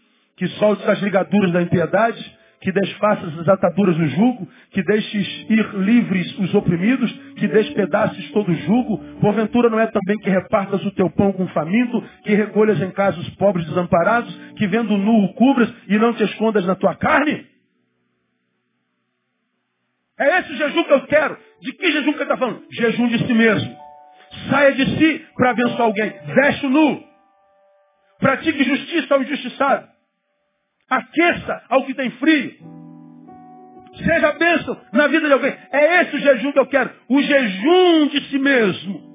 [0.41, 5.69] que soltes as ligaduras da impiedade, que desfaças as ataduras do jugo, que deixes ir
[5.75, 8.99] livres os oprimidos, que despedaces todo o jugo.
[9.21, 13.21] Porventura não é também que repartas o teu pão com faminto, que recolhas em casa
[13.21, 17.45] os pobres desamparados, que vendo nu o cubras e não te escondas na tua carne?
[20.21, 21.39] É esse o jejum que eu quero.
[21.63, 22.63] De que jejum que ele está falando?
[22.71, 23.77] Jejum de si mesmo.
[24.51, 26.13] Saia de si para abençoar alguém.
[26.35, 27.03] Veste nu.
[28.19, 29.89] Pratique justiça ao injustiçado.
[30.91, 32.53] Aqueça ao que tem frio.
[33.97, 35.57] Seja bênção na vida de alguém.
[35.73, 36.91] É esse o jejum que eu quero.
[37.09, 39.09] O jejum de si mesmo.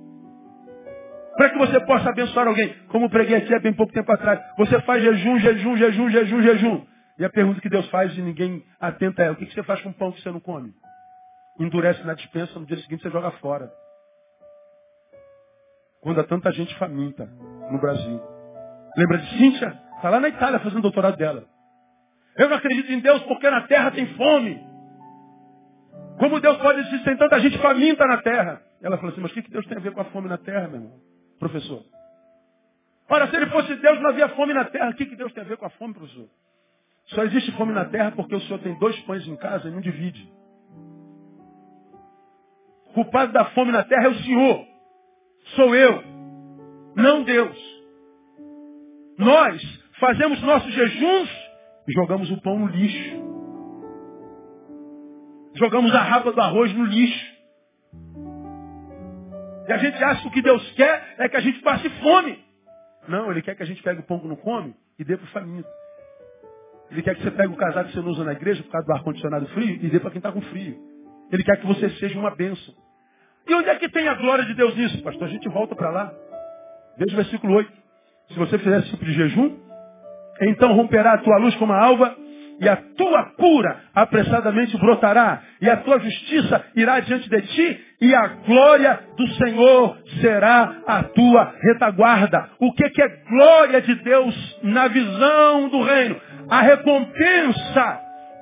[1.37, 2.73] Para que você possa abençoar alguém.
[2.87, 4.39] Como preguei aqui há bem pouco tempo atrás.
[4.57, 6.85] Você faz jejum, jejum, jejum, jejum, jejum.
[7.19, 9.89] E a pergunta que Deus faz e ninguém atenta é: o que você faz com
[9.89, 10.73] o pão que você não come?
[11.59, 13.71] Endurece na dispensa, no dia seguinte você joga fora.
[16.01, 17.25] Quando há tanta gente faminta
[17.71, 18.21] no Brasil.
[18.97, 19.81] Lembra de Cíntia?
[19.95, 21.45] Está lá na Itália fazendo doutorado dela.
[22.37, 24.61] Eu não acredito em Deus porque na terra tem fome.
[26.19, 28.61] Como Deus pode existir sem tanta gente faminta na terra?
[28.81, 30.67] Ela falou assim, mas o que Deus tem a ver com a fome na terra,
[30.67, 30.99] meu irmão?
[31.39, 31.83] Professor.
[33.09, 34.89] Ora, se ele fosse Deus, não havia fome na terra.
[34.89, 36.27] O que Deus tem a ver com a fome, professor?
[37.07, 39.79] Só existe fome na terra porque o senhor tem dois pães em casa e não
[39.79, 40.27] divide.
[42.95, 44.65] Culpado da fome na terra é o senhor.
[45.55, 46.03] Sou eu.
[46.95, 47.57] Não Deus.
[49.19, 49.61] Nós
[49.99, 51.45] fazemos nossos jejuns
[51.87, 53.23] Jogamos o pão no lixo.
[55.55, 57.35] Jogamos a rapa do arroz no lixo.
[59.67, 62.43] E a gente acha que o que Deus quer é que a gente passe fome.
[63.07, 65.25] Não, Ele quer que a gente pegue o pão que não come e dê para
[65.25, 65.69] o faminto.
[66.89, 68.87] Ele quer que você pegue o casaco que você não usa na igreja por causa
[68.87, 70.77] do ar-condicionado frio e dê para quem está com frio.
[71.31, 72.73] Ele quer que você seja uma bênção.
[73.47, 75.27] E onde é que tem a glória de Deus nisso, pastor?
[75.27, 76.11] A gente volta para lá.
[76.97, 77.71] Veja o versículo 8.
[78.29, 79.55] Se você fizer esse tipo de jejum,
[80.41, 82.15] então romperá a tua luz como a alva,
[82.59, 88.15] e a tua cura apressadamente brotará, e a tua justiça irá diante de ti, e
[88.15, 92.49] a glória do Senhor será a tua retaguarda.
[92.59, 96.19] O que, que é glória de Deus na visão do reino?
[96.49, 97.99] A recompensa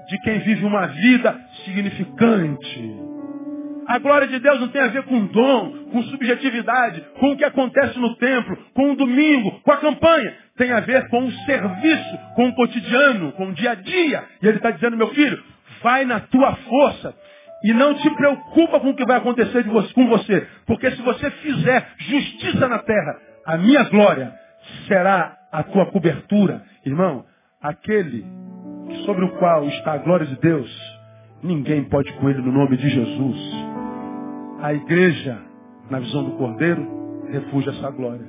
[0.08, 3.03] de quem vive uma vida significante.
[3.88, 7.44] A glória de Deus não tem a ver com dom, com subjetividade, com o que
[7.44, 10.34] acontece no templo, com o domingo, com a campanha.
[10.58, 14.24] Tem a ver com o serviço, com o cotidiano, com o dia a dia.
[14.42, 15.42] E ele está dizendo, meu filho,
[15.82, 17.14] vai na tua força.
[17.64, 19.64] E não te preocupa com o que vai acontecer
[19.94, 20.48] com você.
[20.66, 24.34] Porque se você fizer justiça na terra, a minha glória
[24.88, 26.64] será a tua cobertura.
[26.86, 27.26] Irmão,
[27.62, 28.26] aquele
[29.06, 30.70] sobre o qual está a glória de Deus,
[31.42, 33.73] ninguém pode com ele no nome de Jesus.
[34.64, 35.38] A igreja,
[35.90, 38.26] na visão do Cordeiro, refugia essa glória.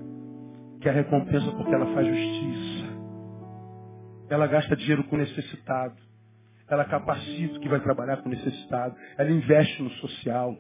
[0.81, 2.87] Que é a recompensa porque ela faz justiça.
[4.29, 5.95] Ela gasta dinheiro com necessitado.
[6.69, 8.97] Ela capacita o que vai trabalhar com necessitado.
[9.17, 10.57] Ela investe no social.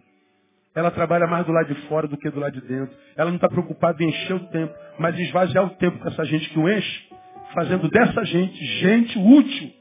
[0.76, 2.96] Ela trabalha mais do lado de fora do que do lado de dentro.
[3.16, 6.50] Ela não está preocupada em encher o tempo, mas esvaziar o tempo com essa gente
[6.50, 7.08] que o enche,
[7.52, 9.72] fazendo dessa gente gente útil.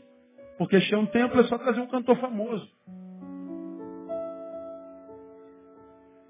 [0.57, 2.67] Porque encher um templo é só trazer um cantor famoso.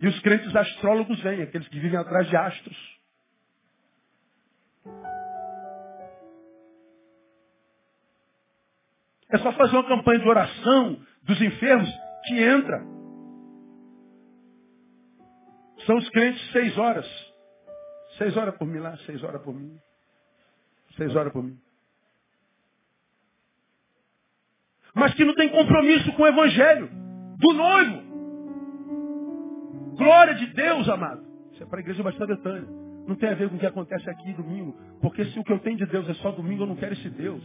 [0.04, 2.78] E os crentes astrólogos vêm, aqueles que vivem atrás de astros.
[9.30, 11.90] É só fazer uma campanha de oração dos enfermos
[12.26, 12.86] que entra.
[15.86, 17.08] São os crentes seis horas.
[18.18, 19.80] Seis horas por mim lá, seis horas por mim.
[20.98, 21.58] Seis horas por mim.
[24.94, 26.90] Mas que não tem compromisso com o evangelho.
[27.38, 28.13] Do noivo.
[29.96, 31.22] Glória de Deus, amado.
[31.54, 32.68] Isso é para a igreja Bastante Betânia.
[33.08, 34.76] Não tem a ver com o que acontece aqui domingo.
[35.02, 37.10] Porque se o que eu tenho de Deus é só domingo, eu não quero esse
[37.10, 37.44] Deus.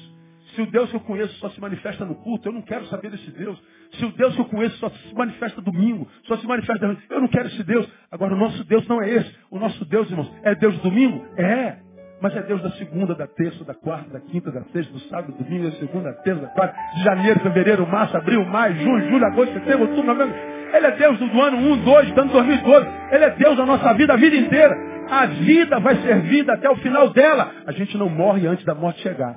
[0.54, 3.10] Se o Deus que eu conheço só se manifesta no culto, eu não quero saber
[3.10, 3.60] desse Deus.
[3.92, 7.28] Se o Deus que eu conheço só se manifesta domingo, só se manifesta eu não
[7.28, 7.88] quero esse Deus.
[8.10, 9.34] Agora, o nosso Deus não é esse.
[9.50, 11.26] O nosso Deus, irmãos, é Deus do domingo?
[11.36, 11.78] É.
[12.20, 15.32] Mas é Deus da segunda, da terça, da quarta, da quinta, da sexta, do sábado,
[15.32, 19.08] do domingo, da segunda, da terça, da quarta, de janeiro, fevereiro, março, abril, maio, junho,
[19.08, 20.34] julho, agosto, setembro, outubro, novembro.
[20.72, 22.86] Ele é Deus do ano 1, 2, do ano 2012.
[23.10, 24.76] Ele é Deus da nossa vida, a vida inteira.
[25.08, 27.50] A vida vai ser vida até o final dela.
[27.66, 29.36] A gente não morre antes da morte chegar.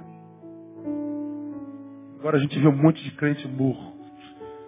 [2.20, 3.92] Agora a gente vê um monte de crente morto.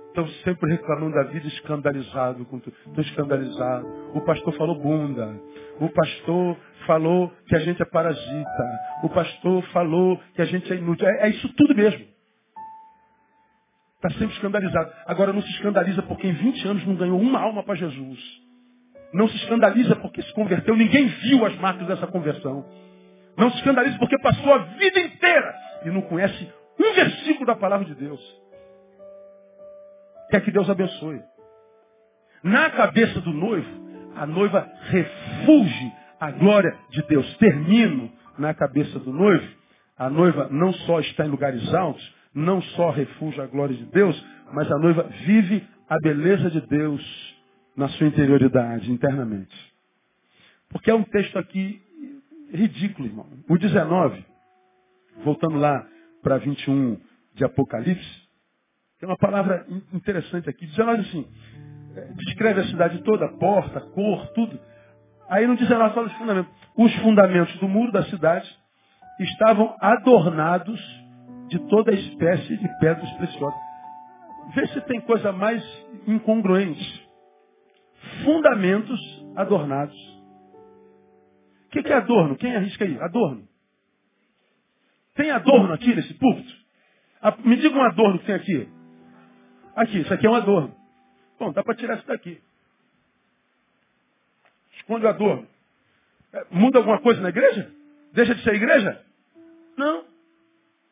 [0.07, 2.47] Estão sempre reclamando da vida, escandalizado.
[2.87, 3.87] Estou escandalizado.
[4.13, 5.35] O pastor falou bunda.
[5.79, 6.55] O pastor
[6.85, 8.69] falou que a gente é parasita.
[9.03, 11.07] O pastor falou que a gente é inútil.
[11.07, 12.12] É, é isso tudo mesmo.
[14.03, 14.91] Está sempre escandalizado.
[15.05, 18.19] Agora não se escandaliza porque em 20 anos não ganhou uma alma para Jesus.
[19.13, 20.75] Não se escandaliza porque se converteu.
[20.75, 22.65] Ninguém viu as marcas dessa conversão.
[23.37, 27.85] Não se escandaliza porque passou a vida inteira e não conhece um versículo da palavra
[27.85, 28.19] de Deus.
[30.29, 31.21] Quer que Deus abençoe.
[32.43, 33.69] Na cabeça do noivo,
[34.17, 37.37] a noiva refuge a glória de Deus.
[37.37, 39.47] Termino na cabeça do noivo.
[39.97, 44.25] A noiva não só está em lugares altos, não só refugia a glória de Deus,
[44.51, 47.33] mas a noiva vive a beleza de Deus
[47.75, 49.55] na sua interioridade, internamente.
[50.69, 51.81] Porque é um texto aqui
[52.51, 53.27] ridículo, irmão.
[53.49, 54.25] O 19,
[55.23, 55.87] voltando lá
[56.21, 56.99] para 21
[57.35, 58.23] de Apocalipse,
[58.99, 60.65] tem uma palavra interessante aqui.
[60.65, 61.27] 19 assim,
[61.95, 64.59] é, descreve a cidade toda, porta, cor, tudo.
[65.29, 66.53] Aí no 19 fala os fundamentos.
[66.75, 68.49] Os fundamentos do muro da cidade
[69.19, 70.79] estavam adornados
[71.53, 73.59] de toda espécie de pedras preciosas.
[74.55, 75.63] Vê se tem coisa mais
[76.07, 77.07] incongruente.
[78.25, 78.99] Fundamentos
[79.35, 79.95] adornados.
[81.67, 82.35] O que, que é adorno?
[82.35, 82.99] Quem arrisca aí?
[82.99, 83.47] Adorno.
[85.13, 86.51] Tem adorno aqui nesse púlpito?
[87.45, 88.67] Me diga um adorno que tem aqui.
[89.75, 90.75] Aqui, isso aqui é um adorno.
[91.39, 92.41] Bom, dá para tirar isso daqui.
[94.77, 95.47] Esconde o adorno.
[96.33, 97.71] É, muda alguma coisa na igreja?
[98.11, 99.05] Deixa de ser igreja?
[99.77, 100.12] Não.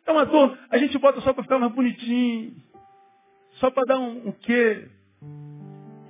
[0.05, 0.57] É um adorno.
[0.69, 2.53] A gente bota só para ficar mais bonitinho.
[3.53, 4.87] Só para dar um, um quê.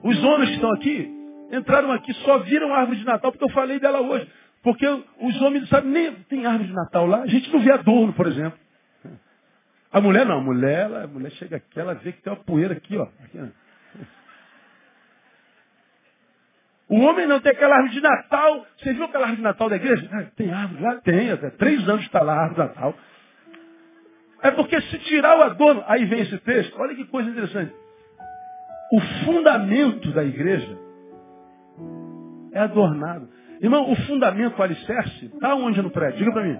[0.03, 1.21] Os homens que estão aqui
[1.51, 4.27] entraram aqui, só viram a árvore de Natal, porque eu falei dela hoje.
[4.63, 6.13] Porque os homens não sabem nem.
[6.23, 8.57] Tem árvore de Natal lá, a gente não vê adorno, por exemplo.
[9.91, 12.39] A mulher não, a mulher, ela, a mulher chega aqui, ela vê que tem uma
[12.43, 13.03] poeira aqui, ó.
[13.03, 13.51] Aqui.
[16.87, 18.65] O homem não tem aquela árvore de Natal.
[18.77, 20.09] Você viu aquela árvore de Natal da igreja?
[20.11, 20.95] Ah, tem árvore lá?
[21.01, 22.95] Tem, até três anos está lá a árvore de Natal.
[24.43, 27.73] É porque se tirar o adorno, aí vem esse texto, olha que coisa interessante.
[28.93, 30.77] O fundamento da igreja
[32.51, 33.29] é adornado.
[33.61, 36.17] Irmão, o fundamento, o alicerce, está onde no prédio?
[36.19, 36.59] Diga para mim.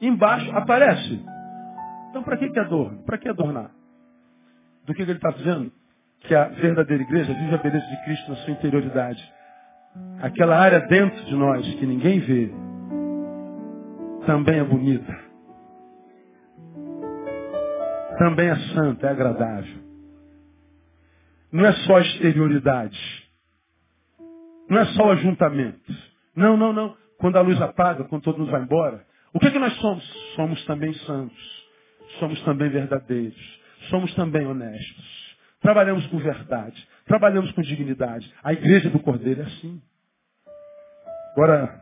[0.00, 1.24] Embaixo aparece.
[2.10, 3.02] Então para que, que adorno?
[3.04, 3.70] Para que adornar?
[4.86, 5.72] Do que, que ele está dizendo?
[6.20, 9.32] Que a verdadeira igreja vive a beleza de Cristo na sua interioridade.
[10.20, 12.52] Aquela área dentro de nós que ninguém vê,
[14.26, 15.29] também é bonita.
[18.20, 19.78] Também é santa, é agradável.
[21.50, 23.00] Não é só exterioridade.
[24.68, 25.90] Não é só o ajuntamento.
[26.36, 26.94] Não, não, não.
[27.16, 29.02] Quando a luz apaga, quando todo mundo vai embora.
[29.32, 30.04] O que, é que nós somos?
[30.36, 31.66] Somos também santos.
[32.18, 33.60] Somos também verdadeiros.
[33.88, 35.36] Somos também honestos.
[35.62, 36.86] Trabalhamos com verdade.
[37.06, 38.30] Trabalhamos com dignidade.
[38.44, 39.80] A igreja do Cordeiro é assim.
[41.32, 41.80] Agora,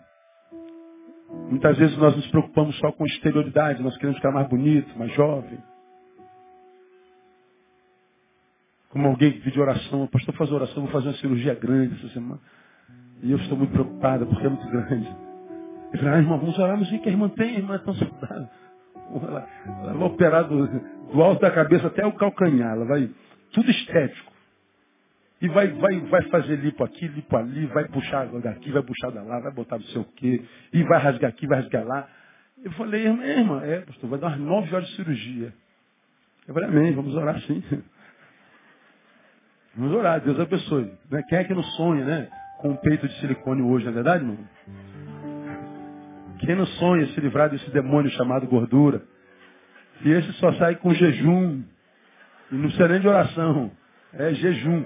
[1.50, 5.58] Muitas vezes nós nos preocupamos só com exterioridade, nós queremos ficar mais bonito, mais jovem.
[8.90, 12.40] Como alguém que pediu oração, pastor fazer oração, vou fazer uma cirurgia grande essa semana.
[13.22, 15.16] E eu estou muito preocupada porque é muito grande.
[15.92, 17.56] Eu falei, ah, irmão, vamos orar, mas o que a irmã tem?
[17.56, 18.48] A irmã é tão saudável.
[19.10, 22.72] Ela, ela vai operar do, do alto da cabeça até o calcanhar.
[22.72, 23.08] Ela vai,
[23.52, 24.30] tudo estético.
[25.40, 29.22] E vai, vai, vai fazer lipo aqui, lipo ali, vai puxar daqui, vai puxar da
[29.22, 32.08] lá, vai botar não sei o quê, e vai rasgar aqui, vai rasgar lá.
[32.62, 35.54] Eu falei, irmã, irmã, é, pastor, vai dar umas nove horas de cirurgia.
[36.46, 37.62] Eu falei, amém, vamos orar sim.
[39.78, 40.92] Vamos orar, Deus abençoe.
[41.08, 41.22] Né?
[41.28, 42.28] Quem é que não sonha, né?
[42.58, 44.36] Com um peito de silicone hoje, não é verdade, irmão?
[46.40, 49.00] Quem não sonha se livrar desse demônio chamado gordura?
[50.04, 51.62] E esse só sai com jejum.
[52.50, 53.70] E não precisa nem de oração.
[54.14, 54.84] É jejum.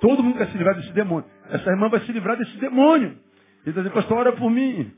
[0.00, 1.30] Todo mundo quer se livrar desse demônio.
[1.48, 3.10] Essa irmã vai se livrar desse demônio.
[3.10, 4.92] Ele está dizendo, pastor, ora por mim.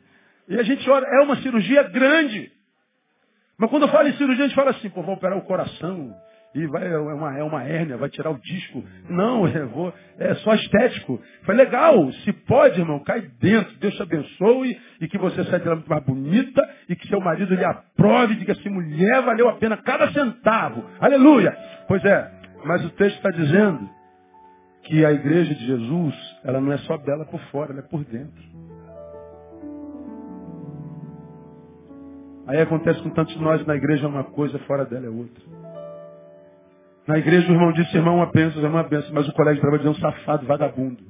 [0.49, 2.51] E a gente ora, é uma cirurgia grande.
[3.59, 6.16] Mas quando eu falo em cirurgia, a gente fala assim, pô, vou operar o coração,
[6.55, 8.82] e vai, é, uma, é uma hérnia, vai tirar o disco.
[9.09, 11.20] Não, é, vou, é só estético.
[11.44, 13.72] Foi legal, se pode, irmão, cai dentro.
[13.78, 17.20] Deus te abençoe e que você saia de lá muito mais bonita e que seu
[17.20, 20.84] marido lhe aprove e diga assim, mulher, valeu a pena cada centavo.
[20.98, 21.57] Aleluia!
[21.86, 22.30] Pois é,
[22.64, 23.88] mas o texto está dizendo
[24.82, 28.05] que a igreja de Jesus, ela não é só bela por fora, ela é por
[28.05, 28.42] dentro.
[32.48, 35.59] Aí acontece com tantos de nós na igreja uma coisa, fora dela é outra.
[37.11, 39.61] Na igreja o irmão disse, irmão, uma bênção, irmão, uma bênção, mas o colega de
[39.61, 41.02] trabalho diz, é um safado, vagabundo.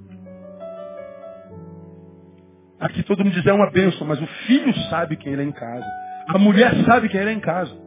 [2.81, 5.53] Aqui todo mundo diz, é uma bênção, mas o filho sabe quem ele é em
[5.53, 5.85] casa.
[6.29, 7.79] A mulher sabe quem ele é em casa.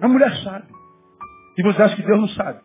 [0.00, 0.64] A mulher sabe.
[1.58, 2.60] E você acha que Deus não sabe.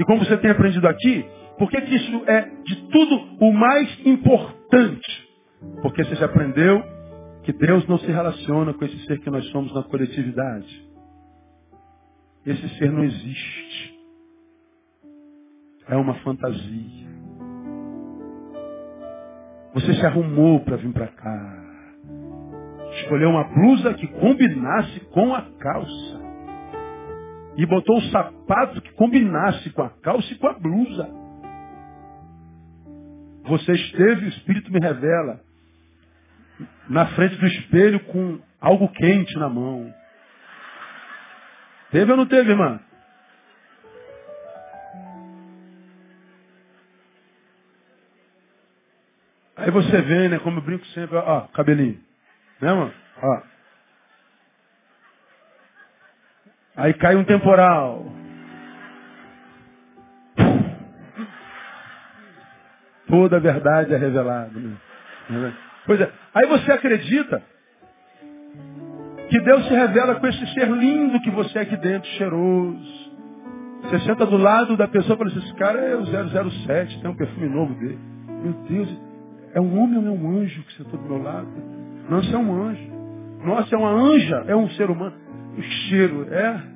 [0.00, 1.24] E como você tem aprendido aqui,
[1.56, 5.28] por que, que isso é de tudo o mais importante?
[5.82, 6.82] Porque você já aprendeu
[7.44, 10.84] que Deus não se relaciona com esse ser que nós somos na coletividade.
[12.46, 13.73] Esse ser não existe.
[15.88, 17.04] É uma fantasia.
[19.74, 21.64] Você se arrumou para vir para cá.
[22.92, 26.20] Escolheu uma blusa que combinasse com a calça.
[27.56, 31.08] E botou um sapato que combinasse com a calça e com a blusa.
[33.44, 35.40] Você esteve, o Espírito me revela,
[36.88, 39.92] na frente do espelho com algo quente na mão.
[41.90, 42.80] Teve ou não teve, irmã?
[49.64, 51.98] Aí você vê, né, como eu brinco sempre, ó, cabelinho.
[52.60, 52.92] Né, irmão?
[53.22, 53.42] Ó.
[56.76, 58.04] Aí cai um temporal.
[63.08, 64.52] Toda a verdade é revelada.
[65.30, 65.56] Né?
[65.86, 66.12] Pois é.
[66.34, 67.42] Aí você acredita
[69.30, 73.12] que Deus se revela com esse ser lindo que você é aqui dentro, cheiroso.
[73.84, 77.10] Você senta do lado da pessoa e fala assim, esse cara é o 007, tem
[77.10, 77.98] um perfume novo dele.
[78.26, 79.13] Meu Deus,
[79.54, 81.48] é um homem ou é um anjo que sentou do meu lado?
[82.10, 82.92] Você é um anjo.
[83.44, 85.16] Nossa, é uma anja, é um ser humano.
[85.56, 86.74] O cheiro, é.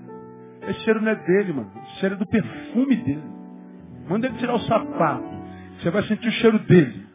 [0.69, 1.71] Esse cheiro não é dele, mano.
[1.75, 3.23] O cheiro é do perfume dele.
[4.09, 5.29] Manda ele tirar o sapato.
[5.79, 7.07] Você vai sentir o cheiro dele.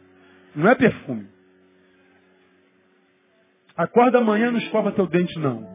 [0.54, 1.26] Não é perfume.
[3.76, 5.66] Acorda amanhã não escova teu dente, não.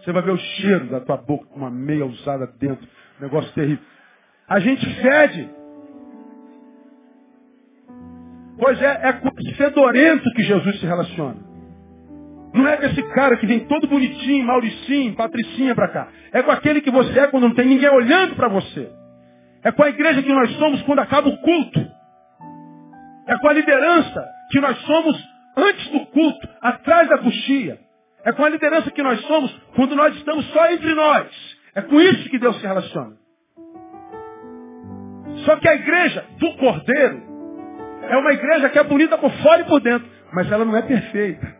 [0.00, 2.86] Você vai ver o cheiro da tua boca com uma meia usada dentro.
[3.20, 3.84] Negócio terrível.
[4.48, 5.50] A gente fede.
[8.58, 11.36] Pois é, é com esse fedorento que Jesus se relaciona.
[12.54, 16.08] Não é com esse cara que vem todo bonitinho, Mauricinho, Patricinha para cá.
[16.32, 18.90] É com aquele que você é quando não tem ninguém olhando para você.
[19.62, 21.86] É com a igreja que nós somos quando acaba o culto.
[23.26, 25.22] É com a liderança que nós somos
[25.56, 27.78] antes do culto, atrás da coxia.
[28.24, 31.28] É com a liderança que nós somos quando nós estamos só entre nós.
[31.74, 33.16] É com isso que Deus se relaciona.
[35.44, 37.25] Só que a igreja do Cordeiro
[38.08, 40.82] é uma igreja que é bonita por fora e por dentro, mas ela não é
[40.82, 41.56] perfeita.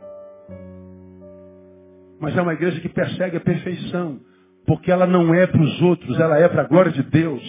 [2.20, 4.18] Mas é uma igreja que persegue a perfeição,
[4.66, 7.42] porque ela não é para os outros, ela é para a glória de Deus.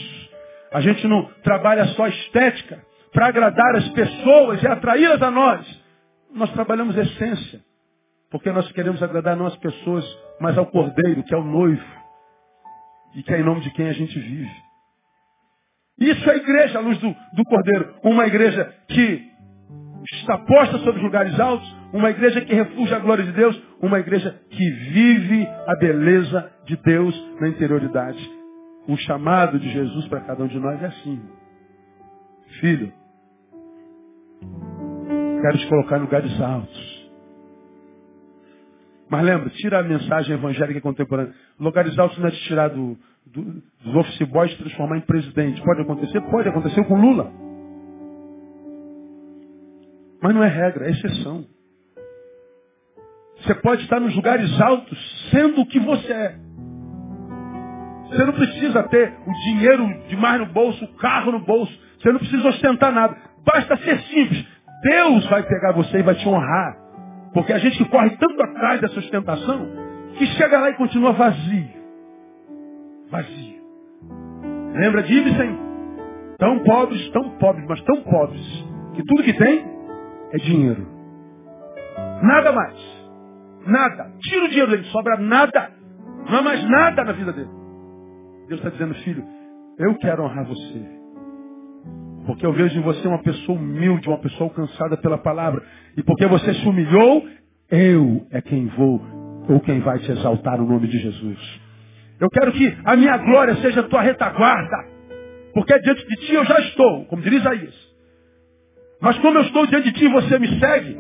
[0.72, 2.82] A gente não trabalha só estética
[3.14, 5.84] para agradar as pessoas e atraí-las a nós.
[6.34, 7.62] Nós trabalhamos essência.
[8.30, 10.06] Porque nós queremos agradar não as pessoas,
[10.40, 11.86] mas ao Cordeiro, que é o noivo.
[13.16, 14.67] E que é em nome de quem a gente vive.
[16.00, 17.96] Isso é a igreja, a luz do, do Cordeiro.
[18.04, 19.32] Uma igreja que
[20.14, 24.00] está posta sobre os lugares altos, uma igreja que refugia a glória de Deus, uma
[24.00, 28.32] igreja que vive a beleza de Deus na interioridade.
[28.88, 31.22] O chamado de Jesus para cada um de nós é assim.
[32.62, 32.94] Filho,
[35.42, 37.10] Quero te colocar em lugares altos.
[39.10, 41.34] Mas lembra, tira a mensagem evangélica contemporânea.
[41.60, 42.98] Lugares altos não é de tirar do,
[43.34, 45.62] do, dos office boys e transformar em presidente.
[45.62, 46.22] Pode acontecer?
[46.22, 46.50] Pode.
[46.50, 47.32] acontecer com Lula.
[50.22, 51.46] Mas não é regra, é exceção.
[53.42, 56.36] Você pode estar nos lugares altos sendo o que você é.
[58.10, 61.72] Você não precisa ter o dinheiro demais no bolso, o carro no bolso.
[62.00, 63.16] Você não precisa ostentar nada.
[63.46, 64.46] Basta ser simples.
[64.82, 66.78] Deus vai pegar você e vai te honrar.
[67.34, 69.70] Porque a gente corre tanto atrás dessa ostentação,
[70.18, 71.77] que chega lá e continua vazio.
[73.10, 73.62] Vazio.
[74.74, 75.58] Lembra de Ibsen?
[76.38, 79.66] Tão pobres, tão pobres, mas tão pobres, que tudo que tem
[80.34, 80.88] é dinheiro.
[82.22, 82.98] Nada mais.
[83.66, 84.12] Nada.
[84.22, 85.72] Tira o dinheiro dele, sobra nada.
[86.30, 87.50] Não há mais nada na vida dele.
[88.48, 89.24] Deus está dizendo, filho,
[89.80, 90.98] eu quero honrar você.
[92.26, 95.64] Porque eu vejo em você uma pessoa humilde, uma pessoa alcançada pela palavra.
[95.96, 97.26] E porque você se humilhou,
[97.70, 99.02] eu é quem vou,
[99.50, 101.67] ou quem vai te exaltar no nome de Jesus.
[102.20, 104.86] Eu quero que a minha glória seja a tua retaguarda.
[105.54, 107.76] Porque diante de ti eu já estou, como diz Isaías.
[109.00, 110.98] Mas como eu estou diante de ti, você me segue.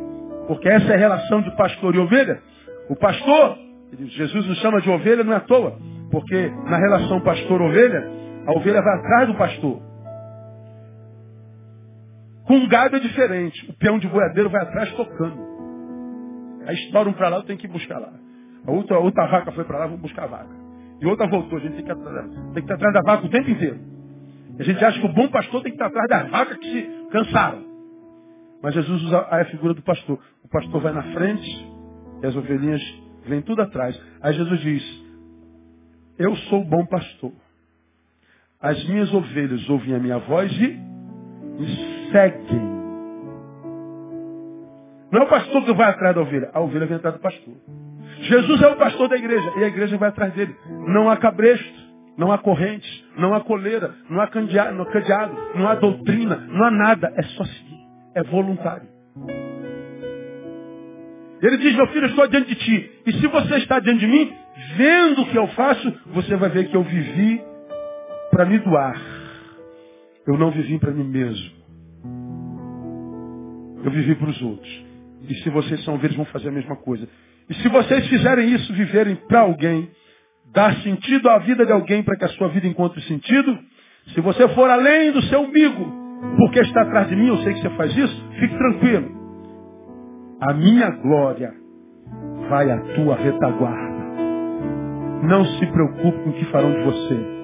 [0.47, 2.41] Porque essa é a relação de pastor e ovelha.
[2.89, 3.57] O pastor,
[3.97, 5.78] Jesus nos chama de ovelha, não é à toa.
[6.11, 8.09] Porque na relação pastor-ovelha,
[8.45, 9.82] a ovelha vai atrás do pastor.
[12.45, 13.70] Com gado é diferente.
[13.70, 15.45] O peão de boiadeiro vai atrás tocando.
[16.65, 16.76] Aí
[17.07, 18.11] um para lá, eu tenho que buscar lá.
[18.65, 20.66] A outra, a outra vaca foi para lá, vou buscar a vaca.
[21.00, 23.80] E outra voltou, a gente tem que, estar atrás da vaca o tempo inteiro.
[24.60, 27.10] A gente acha que o bom pastor tem que estar atrás das vacas que se
[27.12, 27.64] cansaram.
[28.62, 30.20] Mas Jesus usa a figura do pastor.
[30.43, 31.68] O pastor vai na frente
[32.24, 32.82] e as ovelhinhas
[33.26, 34.00] vêm tudo atrás.
[34.22, 35.04] Aí Jesus diz,
[36.18, 37.32] eu sou o bom pastor.
[38.60, 42.78] As minhas ovelhas ouvem a minha voz e me seguem.
[45.12, 47.54] Não é o pastor que vai atrás da ovelha, a ovelha vem atrás do pastor.
[48.28, 50.56] Jesus é o pastor da igreja e a igreja vai atrás dele.
[50.88, 55.38] Não há cabresto, não há correntes, não há coleira, não há cadeado, não há, cadeado,
[55.56, 57.14] não há doutrina, não há nada.
[57.16, 57.78] É só seguir.
[58.16, 58.88] É voluntário.
[61.42, 62.92] Ele diz, meu filho, eu estou diante de ti.
[63.06, 64.34] E se você está diante de mim,
[64.76, 67.42] vendo o que eu faço, você vai ver que eu vivi
[68.32, 69.00] para me doar.
[70.26, 71.56] Eu não vivi para mim mesmo.
[73.84, 74.86] Eu vivi para os outros.
[75.30, 77.08] E se vocês são ovelhas, vão fazer a mesma coisa.
[77.50, 79.89] E se vocês fizerem isso, viverem para alguém,
[80.54, 83.58] dar sentido à vida de alguém para que a sua vida encontre sentido,
[84.14, 85.86] se você for além do seu umbigo,
[86.38, 89.18] porque está atrás de mim, eu sei que você faz isso, fique tranquilo.
[90.41, 91.54] A minha glória
[92.50, 93.98] vai à tua retaguarda.
[95.24, 97.38] Não se preocupe com o que farão de você.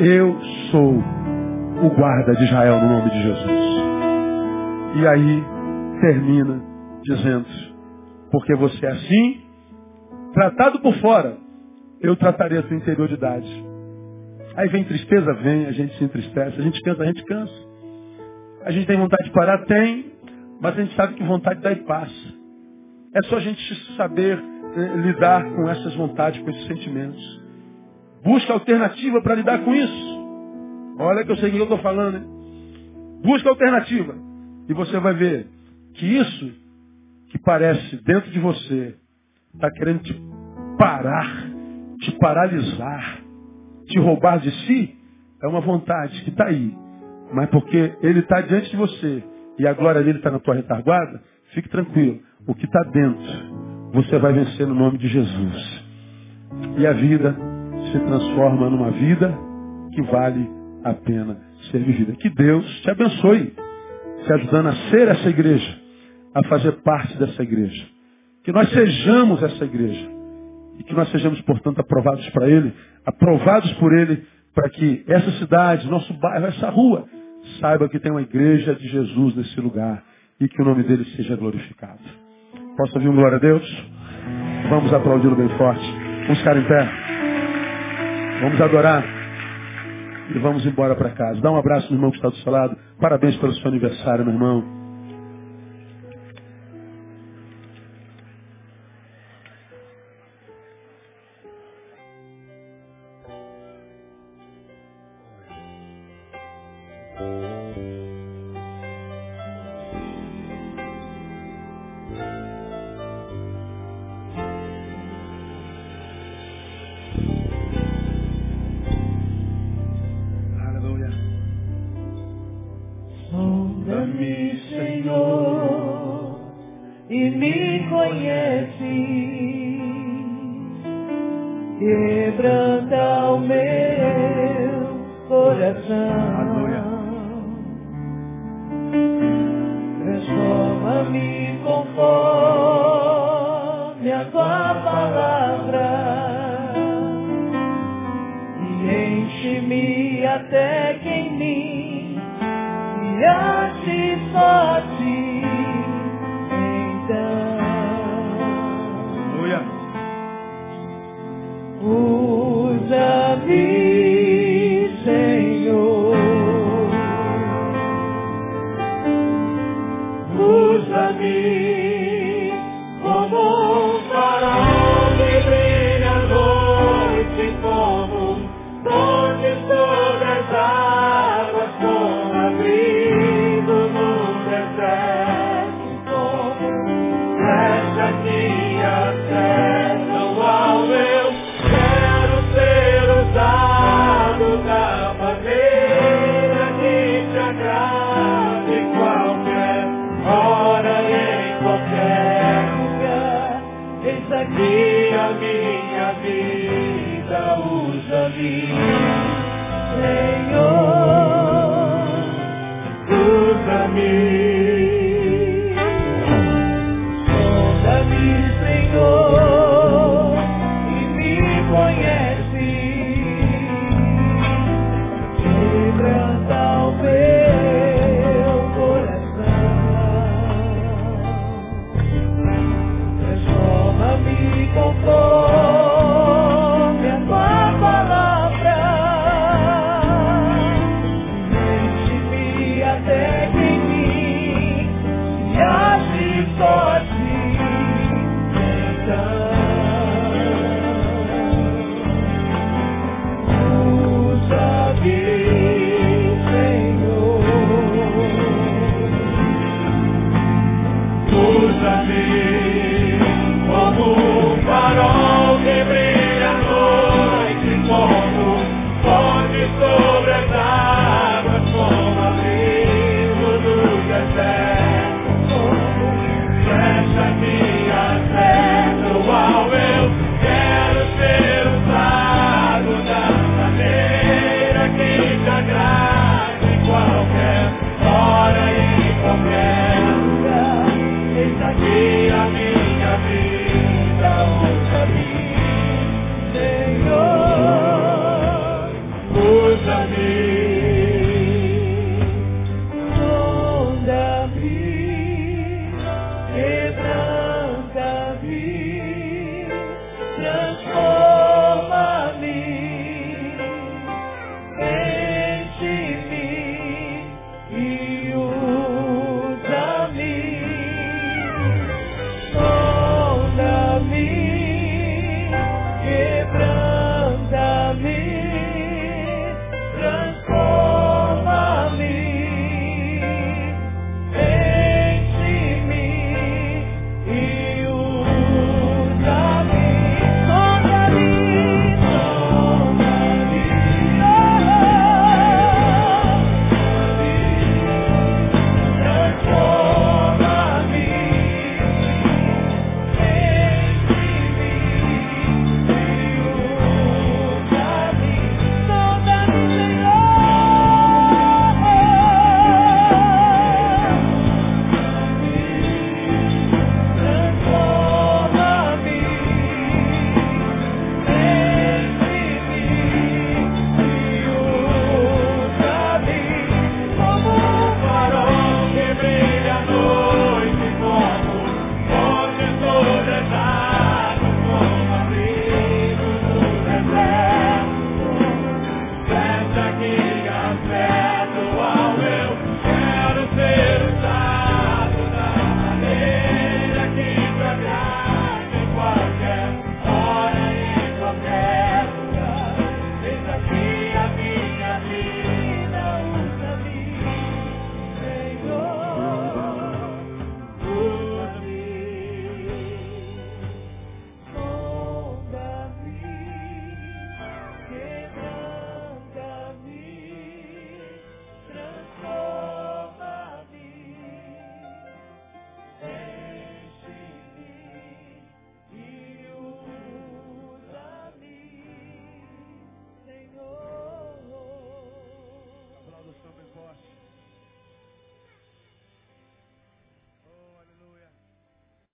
[0.00, 0.38] Eu
[0.70, 0.94] sou
[1.82, 3.74] o guarda de Israel no nome de Jesus.
[4.96, 5.44] E aí
[6.00, 6.62] termina
[7.02, 7.46] dizendo,
[8.30, 9.43] porque você é assim,
[10.34, 11.38] tratado por fora,
[12.00, 13.48] eu tratarei a tua interioridade.
[14.56, 17.74] Aí vem tristeza, vem, a gente se entristece, a gente cansa, a gente cansa.
[18.64, 19.64] A gente tem vontade de parar?
[19.64, 20.12] Tem,
[20.60, 22.34] mas a gente sabe que vontade dá e passa.
[23.14, 24.38] É só a gente saber
[24.76, 27.42] eh, lidar com essas vontades, com esses sentimentos.
[28.22, 30.14] Busca alternativa para lidar com isso.
[30.98, 32.24] Olha que eu sei o que eu estou falando, hein?
[33.22, 34.14] Busca alternativa.
[34.68, 35.46] E você vai ver
[35.94, 36.52] que isso
[37.30, 38.94] que parece dentro de você
[39.54, 40.22] está querendo te
[40.78, 41.46] parar,
[42.00, 43.20] te paralisar,
[43.86, 44.96] te roubar de si,
[45.42, 46.74] é uma vontade que está aí.
[47.32, 49.22] Mas porque ele está diante de você
[49.58, 51.22] e a glória dele está na tua retaguarda,
[51.52, 52.20] fique tranquilo.
[52.46, 55.84] O que está dentro, você vai vencer no nome de Jesus.
[56.78, 57.36] E a vida
[57.90, 59.34] se transforma numa vida
[59.92, 60.48] que vale
[60.84, 61.38] a pena
[61.70, 62.12] ser vivida.
[62.16, 63.54] Que Deus te abençoe,
[64.24, 65.78] te ajudando a ser essa igreja,
[66.34, 67.93] a fazer parte dessa igreja.
[68.44, 70.08] Que nós sejamos essa igreja.
[70.78, 72.72] E que nós sejamos, portanto, aprovados para Ele,
[73.06, 77.06] aprovados por Ele, para que essa cidade, nosso bairro, essa rua,
[77.60, 80.02] saiba que tem uma igreja de Jesus nesse lugar
[80.40, 82.00] e que o nome dele seja glorificado.
[82.76, 83.86] Posso ouvir um glória a Deus?
[84.68, 85.84] Vamos aplaudi-lo bem forte.
[86.22, 86.88] Vamos ficar em pé.
[88.40, 89.04] Vamos adorar.
[90.34, 91.40] E vamos embora para casa.
[91.40, 92.76] Dá um abraço no irmão que está do seu lado.
[93.00, 94.83] Parabéns pelo seu aniversário, meu irmão.